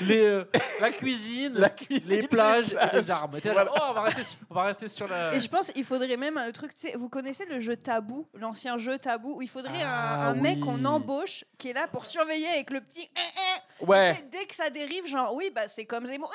[0.00, 0.44] Les, euh,
[0.80, 3.10] la cuisine, La cuisine, les plages les et les plages.
[3.10, 3.36] armes.
[3.36, 5.34] Et genre, oh, on va rester sur, on va rester sur la.
[5.34, 8.26] Et je pense qu'il faudrait même un truc, tu sais, vous connaissez le jeu tabou,
[8.34, 10.60] l'ancien jeu tabou, où il faudrait un- Ah un, mec oui.
[10.60, 13.08] qu'on embauche qui est là pour surveiller avec le petit.
[13.14, 13.60] eh, eh.
[13.82, 14.14] Ouais.
[14.14, 16.32] Tu sais, Dès que ça dérive, genre, oui, bah c'est comme Zemmour.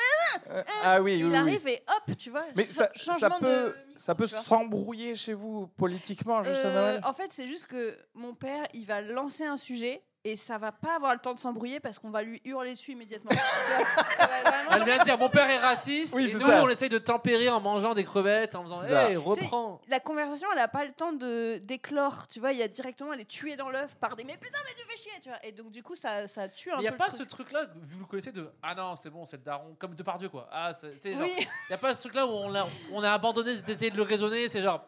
[0.50, 1.38] Euh, ah oui, Il oui, oui.
[1.38, 2.44] arrive et hop, tu vois.
[2.56, 3.76] Mais ça, ça peut, de.
[3.96, 8.34] ça peut s'embrouiller chez vous politiquement, juste à Euh, en fait, c'est juste que mon
[8.34, 11.80] père, il va lancer un sujet et ça va pas avoir le temps de s'embrouiller
[11.80, 13.32] parce qu'on va lui hurler dessus immédiatement.
[13.68, 16.28] Tu vois, ça va vraiment Elle vient de dire mon père est raciste Oui, et
[16.28, 16.64] c'est nous ça.
[16.64, 19.10] on essaye de tempérer en mangeant des crevettes en faisant C'est ça.
[19.10, 19.82] hey reprends.
[19.88, 22.52] la conversation, elle a pas le temps de d'éclore, tu vois.
[22.54, 24.86] Il y a directement, elle est tuée dans l'œuf par des mais putain, mais tu
[24.88, 25.44] fais chier, tu vois.
[25.46, 26.94] Et donc, du coup, ça, ça tue un Il n'y peu.
[26.94, 27.30] a pas ce truc.
[27.48, 30.02] truc là vous le connaissez de ah non c'est bon c'est le daron comme de
[30.02, 32.56] Pardieu quoi ah c'est genre, Oui, il y a pas ce truc là où on
[32.56, 34.84] a on a abandonné d'essayer de le raisonner c'est genre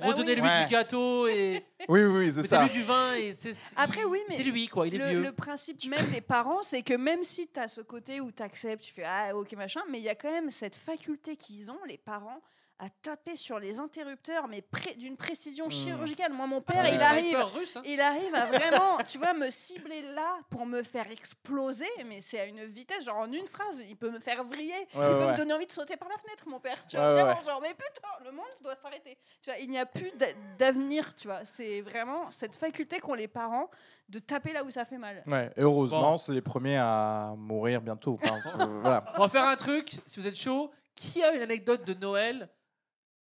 [0.00, 0.64] Ah redonnez-lui oui.
[0.66, 2.62] Du gâteau et Oui, oui, c'est ça.
[2.62, 5.08] mettez-lui du vin et c'est c'est- Après, oui, mais c'est lui quoi il est le,
[5.08, 8.32] vieux le principe même des parents, c'est que même si tu as ce côté où
[8.32, 11.36] tu acceptes, tu fais ah ok machin, mais il y a quand même cette faculté
[11.36, 12.40] qu'ils ont, les parents,
[12.80, 16.32] à taper sur les interrupteurs, mais pré- d'une précision chirurgicale.
[16.32, 17.36] Moi, mon Ah, père, il arrive.
[17.54, 17.82] russe, hein.
[17.84, 22.40] Il arrive à vraiment, tu vois, me cibler là pour me faire exploser, mais c'est
[22.40, 25.18] à une vitesse, genre en une phrase, il peut me faire vriller, il Ouais, peut
[25.20, 27.22] ouais, me donner envie de sauter par la fenêtre, mon père, tu Ouais, vois, ouais,
[27.22, 27.44] vraiment, ouais.
[27.46, 29.16] genre, mais putain, le monde doit s'arrêter.
[29.40, 33.14] Tu vois, il n'y a plus d'a- d'avenir, tu vois, c'est vraiment cette faculté qu'ont
[33.14, 33.70] les parents
[34.08, 35.22] de taper là où ça fait mal.
[35.28, 36.16] Ouais, et heureusement, Bon.
[36.18, 38.18] c'est les premiers à mourir bientôt.
[38.22, 38.38] Enfin,
[38.82, 39.04] voilà.
[39.16, 40.72] On va faire un truc, si vous êtes chaud.
[40.96, 42.48] Qui a une anecdote de Noël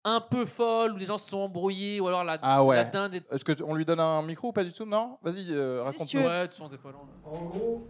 [0.05, 2.77] un peu folle où les gens se sont embrouillés ou alors la, Ah ouais.
[2.77, 3.33] la dinde est...
[3.33, 4.85] Est-ce que t- on lui donne un micro ou pas du tout?
[4.85, 5.19] Non?
[5.23, 6.21] Vas-y, euh, raconte-nous.
[6.21, 6.27] veux.
[6.27, 7.03] Ouais, de toute façon, t'es pas loin.
[7.25, 7.31] là.
[7.39, 7.87] En gros,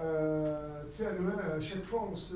[0.00, 2.34] euh, tu sais, à Noël, à chaque fois, on se.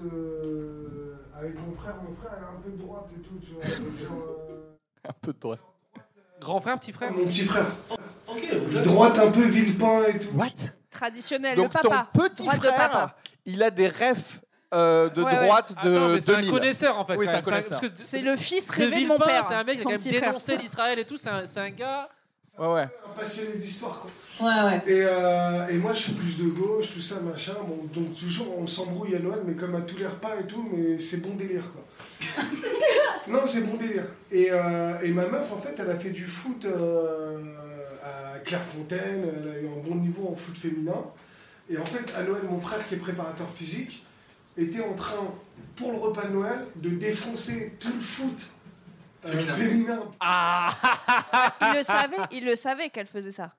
[1.38, 3.62] Avec mon frère, mon frère, elle a un peu de droite et tout, tu vois.
[3.64, 4.18] avec genre,
[4.50, 4.74] euh,
[5.08, 5.60] Un peu de droite.
[6.40, 7.12] Grand frère, petit frère?
[7.12, 7.66] Mon petit frère.
[8.84, 10.36] Droite un peu Villepin et tout.
[10.36, 10.48] What?
[10.90, 12.08] Traditionnel, Donc le ton papa.
[12.12, 13.16] petit Droite de frère, papa.
[13.46, 14.40] il a des refs
[14.72, 15.46] euh, de Ouais, ouais.
[15.46, 16.50] droite de Attends, mais c'est un 2000.
[16.50, 17.16] connaisseur en fait.
[17.16, 17.44] Oui, quand c'est un même.
[17.44, 17.80] connaisseur.
[17.80, 19.44] parce que C'est le fils de rêvé de mon Villepin, père.
[19.44, 20.28] c'est un mec qui son a quand même petit frère.
[20.28, 21.16] dénoncé l'Israël et tout.
[21.16, 22.08] C'est un, c'est un gars.
[22.58, 22.82] Ouais, ouais.
[22.82, 24.10] Un passionné d'histoire, quoi.
[24.46, 24.82] Ouais, ouais.
[24.86, 27.54] Et, euh, et moi, je suis plus de gauche, tout ça, machin.
[27.66, 30.68] Bon, donc, toujours, on s'embrouille à Noël, mais comme à tous les repas et tout,
[30.72, 32.44] mais c'est bon délire, quoi.
[33.28, 34.04] non, c'est bon délire.
[34.30, 37.38] Et, euh, et ma meuf, en fait, elle a fait du foot euh,
[38.04, 41.04] à Clairefontaine, elle a eu un bon niveau en foot féminin.
[41.70, 44.04] Et en fait, à Noël, mon frère, qui est préparateur physique,
[44.56, 45.32] était en train,
[45.76, 48.40] pour le repas de Noël, de défoncer tout le foot
[49.24, 49.54] euh, Féminin.
[49.54, 50.00] féminin.
[50.20, 50.68] Ah
[51.60, 53.50] Il le savait, il le savait qu'elle faisait ça.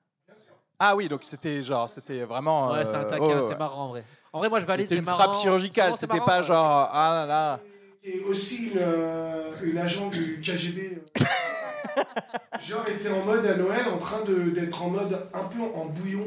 [0.78, 2.72] Ah oui, donc c'était genre, c'était vraiment.
[2.72, 3.42] Ouais, c'est un euh, taquin, ouais, ouais.
[3.42, 4.04] c'est marrant en vrai.
[4.32, 5.18] En vrai, moi je valide, C'était c'est une marrant.
[5.22, 7.60] frappe chirurgicale, c'était pas genre ah là là.
[8.02, 10.98] Et aussi une, euh, une agent du KGB.
[11.16, 11.24] euh,
[12.60, 15.86] genre était en mode à Noël en train de- d'être en mode un peu en
[15.86, 16.26] bouillon.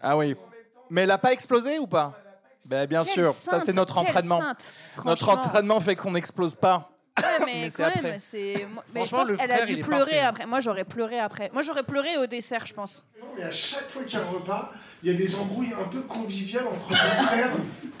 [0.00, 0.34] Ah oui.
[0.90, 2.12] Mais elle a pas explosé ou pas?
[2.66, 4.40] Ben bien Quelle sûr, ça c'est notre entraînement.
[5.04, 6.93] Notre entraînement fait qu'on n'explose pas.
[7.16, 8.66] Ouais, mais, Mais c'est quand même, c'est.
[8.92, 10.18] Mais je pense le qu'elle a dû pleurer parfait.
[10.20, 10.46] après.
[10.46, 11.48] Moi, j'aurais pleuré après.
[11.52, 13.06] Moi, j'aurais pleuré au dessert, je pense.
[13.20, 15.72] Non, mais à chaque fois qu'il y a un repas, il y a des embrouilles
[15.78, 17.50] un peu conviviales entre mon frère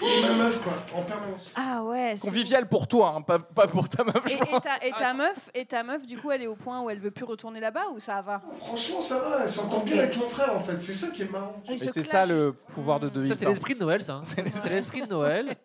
[0.02, 1.48] et ma meuf, quoi, en permanence.
[1.54, 2.14] Ah ouais.
[2.18, 4.16] c'est- Convivial pour toi, hein, pas, pas pour ta meuf.
[4.26, 4.62] Et, je et pense.
[4.62, 6.98] ta, et ta meuf, et ta meuf, du coup, elle est au point où elle
[6.98, 8.42] veut plus retourner là-bas ou ça va?
[8.58, 9.84] Franchement, ça va, elle s'entend Ok.
[9.84, 10.80] bien avec mon frère, en fait.
[10.82, 11.62] C'est ça qui est marrant.
[11.68, 13.48] Et c'est ça le pouvoir de De Ça, c'est Villepin.
[13.50, 14.14] l'esprit de Noël, ça.
[14.14, 14.22] hein.
[14.24, 15.54] C'est l'esprit de Noël.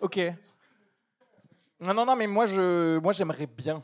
[0.00, 0.18] Ok.
[1.80, 3.82] Non, non, non, mais moi, je, moi, j'aimerais bien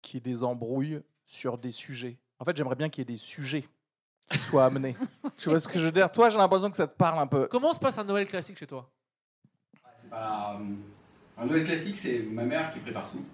[0.00, 2.18] qu'il y ait des embrouilles sur des sujets.
[2.38, 3.64] En fait, j'aimerais bien qu'il y ait des sujets
[4.30, 4.96] qui soient amenés.
[5.36, 6.10] tu vois ce que je veux dire?
[6.10, 7.46] Toi, j'ai l'impression que ça te parle un peu.
[7.46, 8.90] Comment se passe un Noël classique chez toi?
[10.10, 10.64] Pas, euh,
[11.42, 13.24] un Noël classique, c'est ma mère qui prépare tout.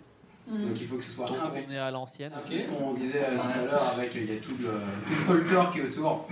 [0.51, 1.67] Donc il faut que ce soit Donc impeccable.
[1.69, 2.33] on est à l'ancienne.
[2.33, 4.81] Un peu ce qu'on disait euh, tout à l'heure avec il y a tout le,
[5.07, 6.27] tout le folklore qui est autour.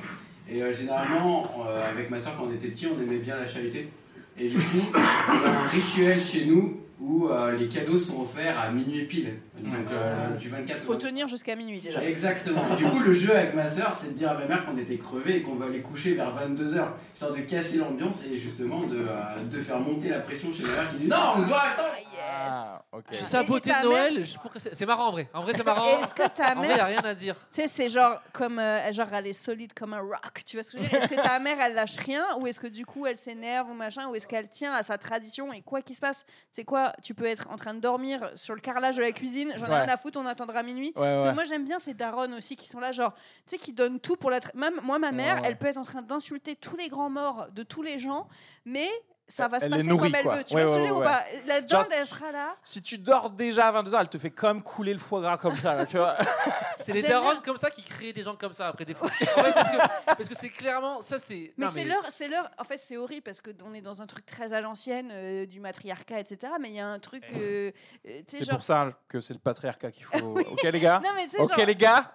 [0.48, 3.46] Et euh, généralement, euh, avec ma soeur, quand on était petit, on aimait bien la
[3.46, 3.90] charité.
[4.38, 8.22] Et du coup, il y a un rituel chez nous où euh, les cadeaux sont
[8.22, 9.34] offerts à minuit pile.
[9.59, 12.02] Donc euh, du 24 Faut au tenir jusqu'à minuit déjà.
[12.04, 12.74] Exactement.
[12.76, 14.98] Du coup, le jeu avec ma soeur, c'est de dire à ma mère qu'on était
[14.98, 16.84] crevés et qu'on va aller coucher vers 22h,
[17.14, 20.68] histoire de casser l'ambiance et justement de, euh, de faire monter la pression chez ma
[20.72, 21.88] mère qui dit Non, on doit attendre
[22.48, 23.04] Ah, ok.
[23.12, 24.24] Tu saboter Et ta de Noël,
[24.72, 25.28] c'est marrant en vrai.
[25.32, 26.00] En vrai, c'est marrant.
[26.02, 27.34] Est-ce que ta En vrai, y a mère, rien à dire.
[27.52, 30.42] tu sais, c'est genre comme, euh, genre elle est solide comme un rock.
[30.44, 30.98] Tu vois ce que je veux dire?
[30.98, 33.74] Est-ce que ta mère, elle lâche rien, ou est-ce que du coup, elle s'énerve ou
[33.74, 36.92] machin, ou est-ce qu'elle tient à sa tradition et quoi qu'il se passe, c'est quoi
[37.02, 39.45] Tu peux être en train de dormir sur le carrelage de la cuisine.
[39.57, 39.80] J'en ai Ouais.
[39.84, 40.18] rien à foutre.
[40.20, 40.92] On attendra minuit.
[40.97, 41.32] Ouais, ouais.
[41.32, 44.16] moi j'aime bien ces darons aussi qui sont là genre tu sais qui donnent tout
[44.16, 46.88] pour la tra- même moi ma mère elle peut être en train d'insulter tous les
[46.88, 48.28] grands morts de tous les gens
[48.64, 48.88] mais
[49.28, 50.36] ça va se Elle les passer nourrit, comme elle quoi.
[50.36, 52.82] veut tu Ouais, vois ce ouais, ou pas la Genre, dinde elle sera là Si
[52.82, 55.56] tu dors déjà à 22h, elle te fait quand même couler le foie gras comme
[55.58, 56.16] ça, là, tu vois.
[56.78, 59.08] C'est les darons comme ça qui créent des gens comme ça après des fois.
[59.36, 61.52] En fait, parce, que, parce que c'est clairement ça c'est.
[61.56, 64.00] mais non, c'est leur c'est leur en fait c'est horrible parce que on est dans
[64.02, 67.24] un truc très à l'ancienne euh, du matriarcat etc mais il y a un truc
[67.34, 67.70] euh,
[68.06, 70.16] euh, C'est genre pour ça que c'est le patriarcat qu'il faut.
[70.50, 72.12] Ok, les gars non mais Ok, genre les gars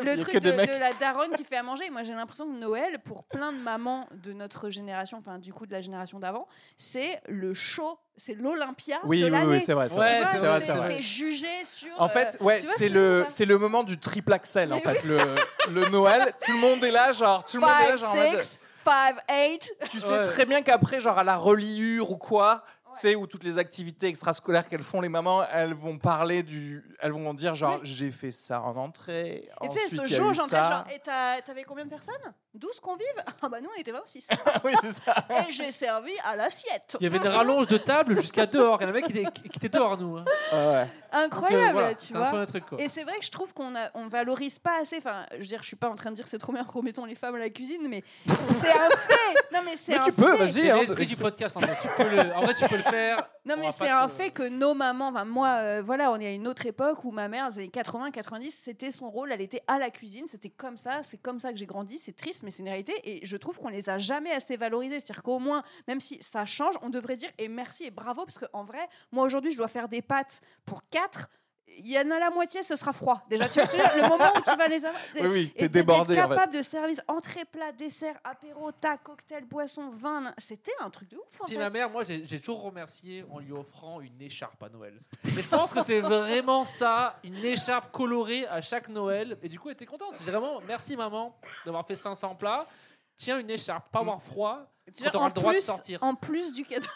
[0.00, 2.56] le a truc de, de la daronne qui fait à manger, moi j'ai l'impression que
[2.58, 6.33] Noël, pour plein de mamans de notre génération, enfin du coup de la génération d'avant,
[6.76, 9.46] c'est le show, c'est l'Olympia Oui, de oui, l'année.
[9.46, 9.88] oui, c'est vrai.
[9.88, 10.20] c'est vrai.
[10.20, 10.88] vois, c'est c'est vrai, c'est- c'est vrai.
[10.96, 11.88] t'es jugé sur.
[12.00, 15.18] En fait, euh, ouais, c'est le, c'est le moment du triple axel, en fait, le,
[15.70, 16.32] le Noël.
[16.44, 18.42] Tout le monde est là, genre, tout le monde est là, 5, genre, en mode-
[18.42, 19.72] 6, 5, 8.
[19.90, 20.22] tu sais Ouais.
[20.22, 22.64] très bien qu'après, genre, à la reliure ou quoi,
[22.94, 26.82] tu sais, où toutes les activités extrascolaires qu'elles font, les mamans, elles vont parler du,
[27.00, 29.48] elles vont dire, genre, j'ai fait ça en entrée.
[29.62, 30.62] Et tu sais, ensuite, ce entre ça.
[30.62, 30.98] genre, et
[31.44, 32.14] t'avais combien de personnes?
[32.54, 33.06] 12 convives
[33.42, 34.28] Ah bah nous on était 26.
[34.64, 35.12] oui, c'est ça.
[35.30, 36.96] et j'ai servi à l'assiette.
[37.00, 38.78] Il y avait une rallonge de table jusqu'à dehors.
[38.80, 39.18] Il y en a un mec qui
[39.56, 40.18] était dehors, nous.
[40.18, 40.24] hein.
[40.52, 40.82] Ouais, ouais.
[40.84, 40.90] Donc,
[41.22, 42.28] euh, Incroyable, voilà, tu vois.
[42.28, 42.80] un peu un truc, quoi.
[42.80, 44.98] Et c'est vrai que je trouve qu'on a- on valorise pas assez.
[44.98, 46.62] Enfin, je veux dire, je suis pas en train de dire que c'est trop bien
[46.64, 48.02] qu'on mettons les femmes à la cuisine, mais
[48.48, 49.34] c'est un fait.
[49.52, 50.52] Non, mais c'est Mais un tu peux, vas-y.
[50.52, 51.76] C'est hein, l'esprit du podcast, en fait.
[51.82, 53.30] Tu peux le- En vrai, tu peux le faire.
[53.46, 56.26] Non, On mais c'est un fait que nos mamans, enfin moi, euh, voilà, on est
[56.26, 59.42] à une autre époque où ma mère, les années 80, 90, c'était son rôle, elle
[59.42, 62.42] était à la cuisine, c'était comme ça, c'est comme ça que j'ai grandi, c'est triste,
[62.42, 62.94] mais c'est une réalité.
[63.04, 64.98] Et je trouve qu'on les a jamais assez valorisés.
[64.98, 68.38] C'est-à-dire qu'au moins, même si ça change, on devrait dire et merci et bravo, parce
[68.38, 71.28] qu'en vrai, moi aujourd'hui, je dois faire des pâtes pour quatre.
[71.78, 73.24] Il y en a la moitié, ce sera froid.
[73.28, 75.00] Déjà, tu vois, le moment où tu vas les avoir.
[75.20, 76.28] Oui, oui, Et t'es débordé, en fait.
[76.28, 80.32] capable de servir entrée, plat, dessert, apéro, tac, cocktail, boisson, vin.
[80.38, 81.48] C'était un truc de ouf.
[81.48, 81.56] Fait.
[81.56, 85.00] ma mère, moi, j'ai toujours remercié en lui offrant une écharpe à Noël.
[85.24, 89.36] Et je pense que c'est vraiment ça, une écharpe colorée à chaque Noël.
[89.42, 90.14] Et du coup, elle était contente.
[90.24, 92.66] J'ai vraiment, merci maman d'avoir fait 500 plats.
[93.16, 94.66] Tiens, une écharpe, pas avoir froid.
[94.94, 95.98] Tu vois, Quand t'auras en le droit de plus- sortir.
[96.02, 96.88] En plus du cadeau.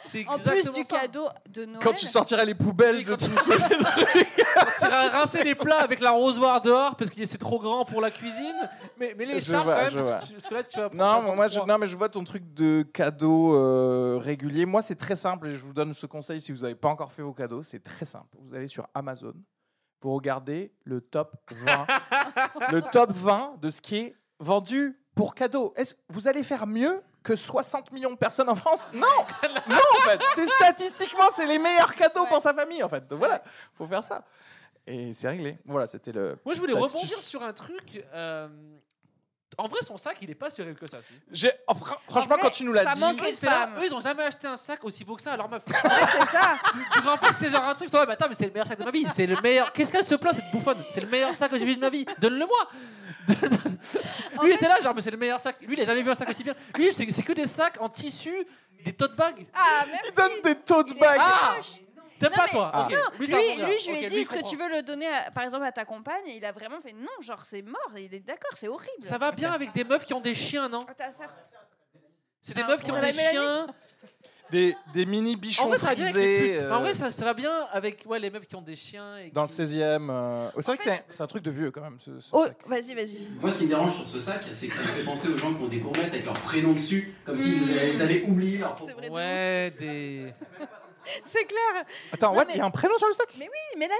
[0.00, 1.00] C'est En plus exactement du ça.
[1.00, 1.78] cadeau de Noël.
[1.82, 6.00] Quand tu sortiras les poubelles Oui, de quand tout tu iras rincer les plats avec
[6.00, 8.56] l'arrosoir dehors parce que c'est trop grand pour la cuisine.
[8.98, 10.18] Mais, mais les Je charmes vois, quand même, je parce vois.
[10.18, 11.20] que, tu- parce que là tu vas.
[11.22, 14.64] mais moi, je, non, mais je vois ton truc de cadeau euh, régulier.
[14.66, 17.12] Moi, c'est très simple et je vous donne ce conseil si vous n'avez pas encore
[17.12, 17.62] fait vos cadeaux.
[17.62, 18.36] C'est très simple.
[18.40, 19.34] Vous allez sur Amazon,
[20.00, 21.86] vous regardez le top 20,
[22.72, 25.72] le top 20 de ce qui est vendu pour cadeau.
[25.76, 28.90] Est-ce vous allez faire mieux que 60 millions de personnes en France?
[28.92, 29.06] Non,
[29.68, 30.20] non en fait.
[30.34, 32.28] C'est statistiquement, c'est les meilleurs cadeaux Ouais.
[32.28, 33.06] pour sa famille en fait.
[33.08, 33.42] Donc voilà,
[33.76, 34.24] faut faire ça.
[34.86, 35.58] Et c'est réglé.
[35.64, 36.38] Voilà, c'était le.
[36.44, 38.04] Moi je voulais rebondir sur un truc.
[38.14, 38.48] euh,
[39.58, 41.02] En vrai, son sac, il est pas si horrible que ça.
[41.02, 41.12] Si.
[41.30, 43.94] J'ai, oh, fran- franchement, vrai, quand tu nous l'as ça dit, de là, eux, ils
[43.94, 45.62] ont jamais acheté un sac aussi beau que ça à leur meuf.
[45.68, 46.54] Ouais, c'est ça.
[46.96, 48.78] Donc en fait, c'est genre un truc, ouais, mais attends, mais c'est le meilleur sac
[48.78, 49.06] de ma vie.
[49.08, 49.70] C'est le meilleur.
[49.72, 50.82] Qu'est-ce qu'elle se plaint, cette bouffonne?
[50.90, 52.06] C'est le meilleur sac que j'ai vu de ma vie.
[52.18, 52.68] Donne-le-moi.
[53.28, 55.56] Lui, il était là, genre, mais c'est le meilleur sac.
[55.62, 56.54] Lui, il a jamais vu un sac aussi bien.
[56.76, 58.46] Lui, c'est c'est que des sacs en tissu,
[58.84, 59.46] des tote bags.
[59.54, 60.08] Ah, merci.
[60.10, 61.18] il donne des tote bags.
[61.20, 61.56] Ah.
[62.18, 62.86] T'aimes Non, pas, mais- toi Ah.
[62.86, 63.18] Ok.
[63.18, 64.50] Lui, lui, je lui ai Ok, dit, est-ce que comprend.
[64.50, 66.22] tu veux le donner, à- par exemple, à ta compagne?
[66.26, 67.90] Et il a vraiment fait non, genre c'est mort.
[67.96, 68.92] Il est d'accord, c'est horrible.
[69.00, 70.80] Ça va bien avec des meufs qui ont des chiens, non?
[70.88, 71.08] Ah.
[72.40, 73.66] C'est des Ah, meufs qui ça ont va, des Mélanie chiens.
[74.52, 76.60] Des, des mini En bichons vrai, ça va bien avec les putes.
[76.62, 79.16] euh, En vrai, ça, ça va bien avec ouais, les meufs qui ont des chiens.
[79.18, 80.08] Et dans le qui- 16e.
[80.10, 81.96] euh, C'est vrai que fait- c'est c'est un truc de vieux quand même.
[82.04, 82.56] Ce, ce Oh, sac.
[82.66, 83.28] vas-y, vas-y.
[83.40, 85.38] Moi, ce qui me dérange sur ce sac, c'est que ça me fait penser aux
[85.38, 88.76] gens qui ont des gourmettes avec leur prénom dessus, comme s'ils ils avaient oublié leur
[88.86, 89.08] C'est vrai.
[89.08, 90.34] de Ouais, des.
[91.24, 91.84] C'est clair.
[92.12, 93.26] Attends, Non, what, mais- il y a un prénom sur le sac?
[93.38, 93.46] Oui,
[93.78, 93.98] Mélanie.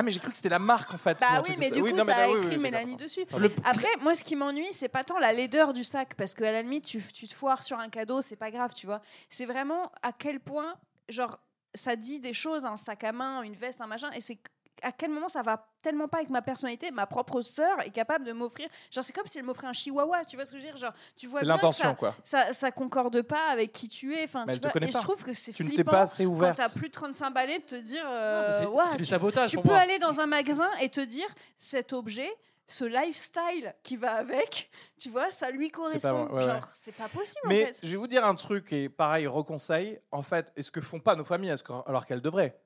[0.00, 1.18] Ah, mais j'ai cru que c'était la marque en fait.
[1.20, 3.26] Bah oui, mais du coup, ça a écrit Mélanie dessus.
[3.64, 6.62] Après, moi, ce qui m'ennuie, c'est pas tant la laideur du sac, parce qu'à la
[6.62, 9.02] limite, tu, tu te foires sur un cadeau, c'est pas grave, tu vois.
[9.28, 10.74] C'est vraiment à quel point,
[11.10, 11.38] genre,
[11.74, 14.38] ça dit des choses, un sac à main, une veste, un machin, et c'est
[14.82, 18.24] à quel moment ça va tellement pas avec ma personnalité, ma propre sœur est capable
[18.24, 18.68] de m'offrir.
[18.90, 20.76] Genre, c'est comme si elle m'offrait un chihuahua, tu vois ce que je veux dire
[20.76, 22.14] Genre, tu vois C'est l'intention quoi.
[22.24, 24.24] ça, concorde pas avec qui tu es.
[24.24, 24.86] Enfin, Mais tu vois, et pas.
[24.98, 26.56] je trouve que c'est Tu ne t'es flippant pas assez quand ouverte.
[26.56, 28.52] t'as plus de 35 balais de te dire, euh,
[28.86, 29.78] c'est- du tu- sabotage tu pour peux moi.
[29.78, 31.28] aller dans un magasin et te dire
[31.58, 32.30] cet objet,
[32.66, 36.28] ce lifestyle qui va avec, tu vois, ça lui correspond.
[36.32, 36.44] ouais.
[36.44, 37.78] Genre, c'est pas possible Mais en fait.
[37.82, 40.00] je vais vous dire un truc et pareil, reconseil.
[40.12, 41.52] En fait, et ce que font pas nos familles,
[41.86, 42.60] alors qu'elles devraient?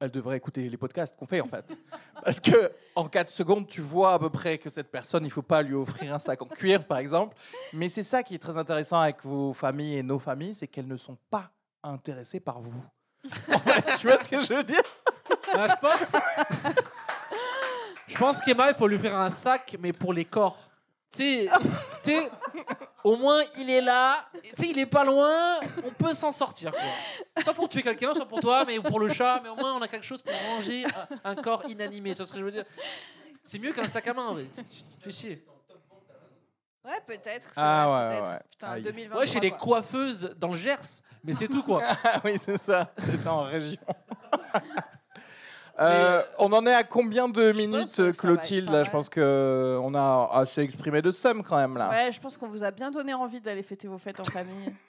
[0.00, 1.76] Elles devraient écouter les podcasts qu'on fait en fait.
[2.24, 5.42] Parce que en 4 secondes, tu vois à peu près que cette personne, il faut
[5.42, 7.36] pas lui offrir un sac en cuir par exemple.
[7.72, 10.86] Mais c'est ça qui est très intéressant avec vos familles et nos familles, c'est qu'elles
[10.86, 11.50] ne sont pas
[11.82, 12.84] intéressées par vous.
[13.98, 14.82] Tu vois ce que je veux dire?
[15.52, 16.12] Ah, je pense.
[18.06, 20.67] je pense qu'Emma, il faut lui offrir un sac, mais pour les corps.
[21.10, 21.48] Tu
[22.02, 22.30] sais,
[23.02, 26.70] au moins il est là, tu sais, il est pas loin, on peut s'en sortir.
[26.72, 27.42] Quoi.
[27.42, 29.74] Soit pour tuer quelqu'un, soit pour toi, mais ou pour le chat, mais au moins
[29.74, 30.84] on a quelque chose pour ranger
[31.24, 32.10] un, un corps inanimé.
[32.10, 32.64] Tu vois ce que je veux dire?
[33.42, 35.44] C'est mieux qu'un sac à main, mais tu te fais chier.
[36.84, 37.48] Ouais, peut-être.
[37.56, 38.30] Ah vrai, ouais, peut-être.
[38.32, 38.40] ouais.
[38.50, 38.82] Putain, Aïe.
[38.82, 39.20] 2023.
[39.20, 39.58] Ouais, chez les quoi.
[39.58, 41.82] coiffeuses dans le Gers, mais c'est tout quoi.
[42.04, 42.92] Ah oui, c'est ça.
[42.98, 43.80] C'est en région.
[45.80, 49.94] Euh, on en est à combien de minutes, que Clotilde là, Je pense que on
[49.94, 51.88] a assez exprimé de somme quand même là.
[51.90, 54.72] Ouais, je pense qu'on vous a bien donné envie d'aller fêter vos fêtes en famille.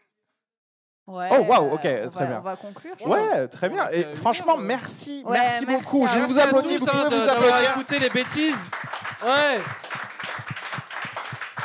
[1.07, 1.27] Ouais.
[1.31, 2.37] Oh, waouh, ok, on très va- bien.
[2.37, 2.93] On va conclure.
[2.99, 3.49] je Ouais, pense.
[3.49, 3.89] très bien.
[3.91, 6.05] Et franchement, merci, Ouais, merci merci beaucoup.
[6.05, 6.27] à Je vais vous.
[6.27, 6.77] tous, vous hein, pouvez de-
[7.19, 7.67] vous d'avoir abonner.
[7.71, 8.59] écouté les bêtises.
[9.25, 9.59] Ouais.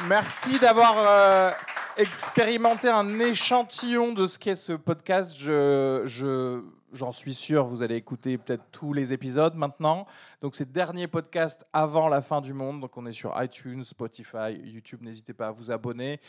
[0.09, 1.51] Merci d'avoir euh,
[1.99, 5.35] expérimenté un échantillon de ce qu'est ce podcast.
[5.39, 6.63] Je, je,
[6.95, 10.07] j'en suis sûr, vous allez écouter peut-être tous les épisodes maintenant.
[10.41, 12.81] Donc, c'est dernier podcast avant la fin du monde.
[12.81, 15.03] Donc, on est sur iTunes, Spotify, YouTube.
[15.03, 16.21] N'hésitez pas à vous abonner.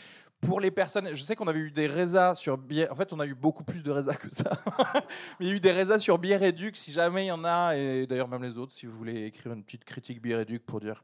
[0.41, 2.91] Pour les personnes, je sais qu'on avait eu des résas sur bière.
[2.91, 4.51] En fait, on a eu beaucoup plus de résas que ça.
[5.39, 6.75] Mais il y a eu des résas sur bière et duc.
[6.75, 9.53] Si jamais il y en a, et d'ailleurs même les autres, si vous voulez écrire
[9.53, 11.03] une petite critique bière et duc pour dire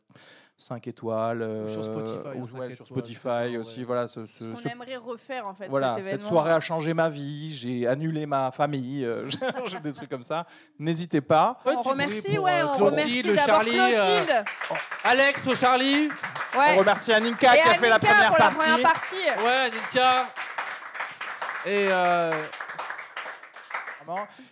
[0.62, 1.42] 5 étoiles.
[1.42, 3.80] euh, sur Spotify, ou hein, cinq ouais, étoiles, sur c'est Spotify pas- aussi.
[3.80, 3.86] ouais.
[3.86, 5.68] Voilà, ce, ce- Ce qu'on ce- aimerait refaire en fait.
[5.68, 7.50] voilà, cet cette soirée a changé ma vie.
[7.54, 9.04] J'ai annulé ma famille.
[9.06, 9.28] euh,
[9.68, 10.46] j'ai des trucs comme ça.
[10.80, 11.60] N'hésitez pas.
[11.66, 14.46] On remercie, oui, pour, ouais, euh, on remercie Charlie, euh, Clotilde.
[15.04, 16.10] Alex au Charlie.
[16.56, 18.58] On remercie Aninka Et qui a fait la première pour la partie.
[18.70, 19.16] première partie.
[19.44, 19.72] Ouais.
[21.66, 22.32] Et euh.
[22.32, 22.32] Euh,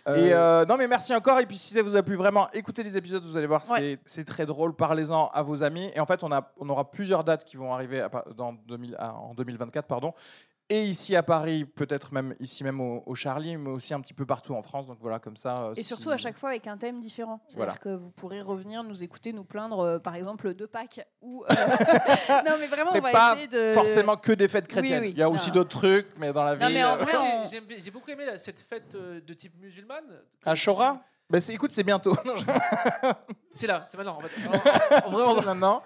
[0.06, 1.38] Et euh, non, mais merci encore.
[1.40, 3.98] Et puis, si ça vous a plu vraiment, écoutez les épisodes, vous allez voir, Ouais.
[4.04, 4.74] c'est- très drôle.
[4.74, 5.90] Parlez-en à vos amis.
[5.94, 8.52] Et en fait, on, a, on aura plusieurs dates qui vont arriver à pa- dans
[8.52, 9.86] 2000 à- en 2024.
[9.86, 10.14] Pardon.
[10.72, 14.14] Et ici à Paris, peut-être même ici même au, au Charlie, mais aussi un petit
[14.14, 14.86] peu partout en France.
[14.86, 15.54] Donc voilà, comme ça.
[15.58, 17.40] euh, Et surtout à chaque fois avec un thème différent.
[17.48, 17.72] C'est-à-dire Voilà.
[17.74, 21.00] que vous pourrez revenir nous écouter, nous plaindre, euh, par exemple, de Pâques.
[21.22, 21.48] Ou, euh,
[22.46, 23.72] non, mais vraiment, on va pas essayer de.
[23.74, 25.02] Forcément que des fêtes chrétiennes.
[25.02, 25.10] oui.
[25.10, 26.62] Il y a aussi d'autres trucs, mais dans la vie.
[26.62, 30.04] Non, mais en vrai, on- j'ai- beaucoup aimé cette fête euh, de type musulmane.
[30.44, 32.16] Ashura bah, c'est- Écoute, c'est bientôt.
[32.24, 32.44] Non, je-
[33.52, 34.18] C'est là, c'est maintenant.
[34.18, 34.30] En fait.
[34.46, 34.52] En-
[35.08, 35.82] en vrai, on- maintenant.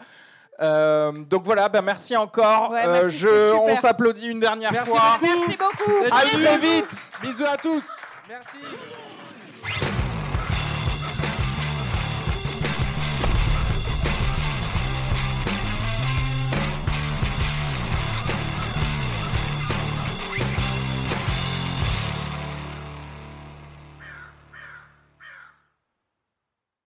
[0.60, 2.70] Euh, donc voilà, ben merci encore.
[2.70, 5.18] Ouais, Euh, je, on s'applaudit une dernière Merci fois.
[5.20, 5.32] beaucoup.
[5.36, 6.04] Merci beaucoup.
[6.14, 7.06] À très vite.
[7.22, 7.82] Bisous à tous.
[8.28, 8.58] Merci.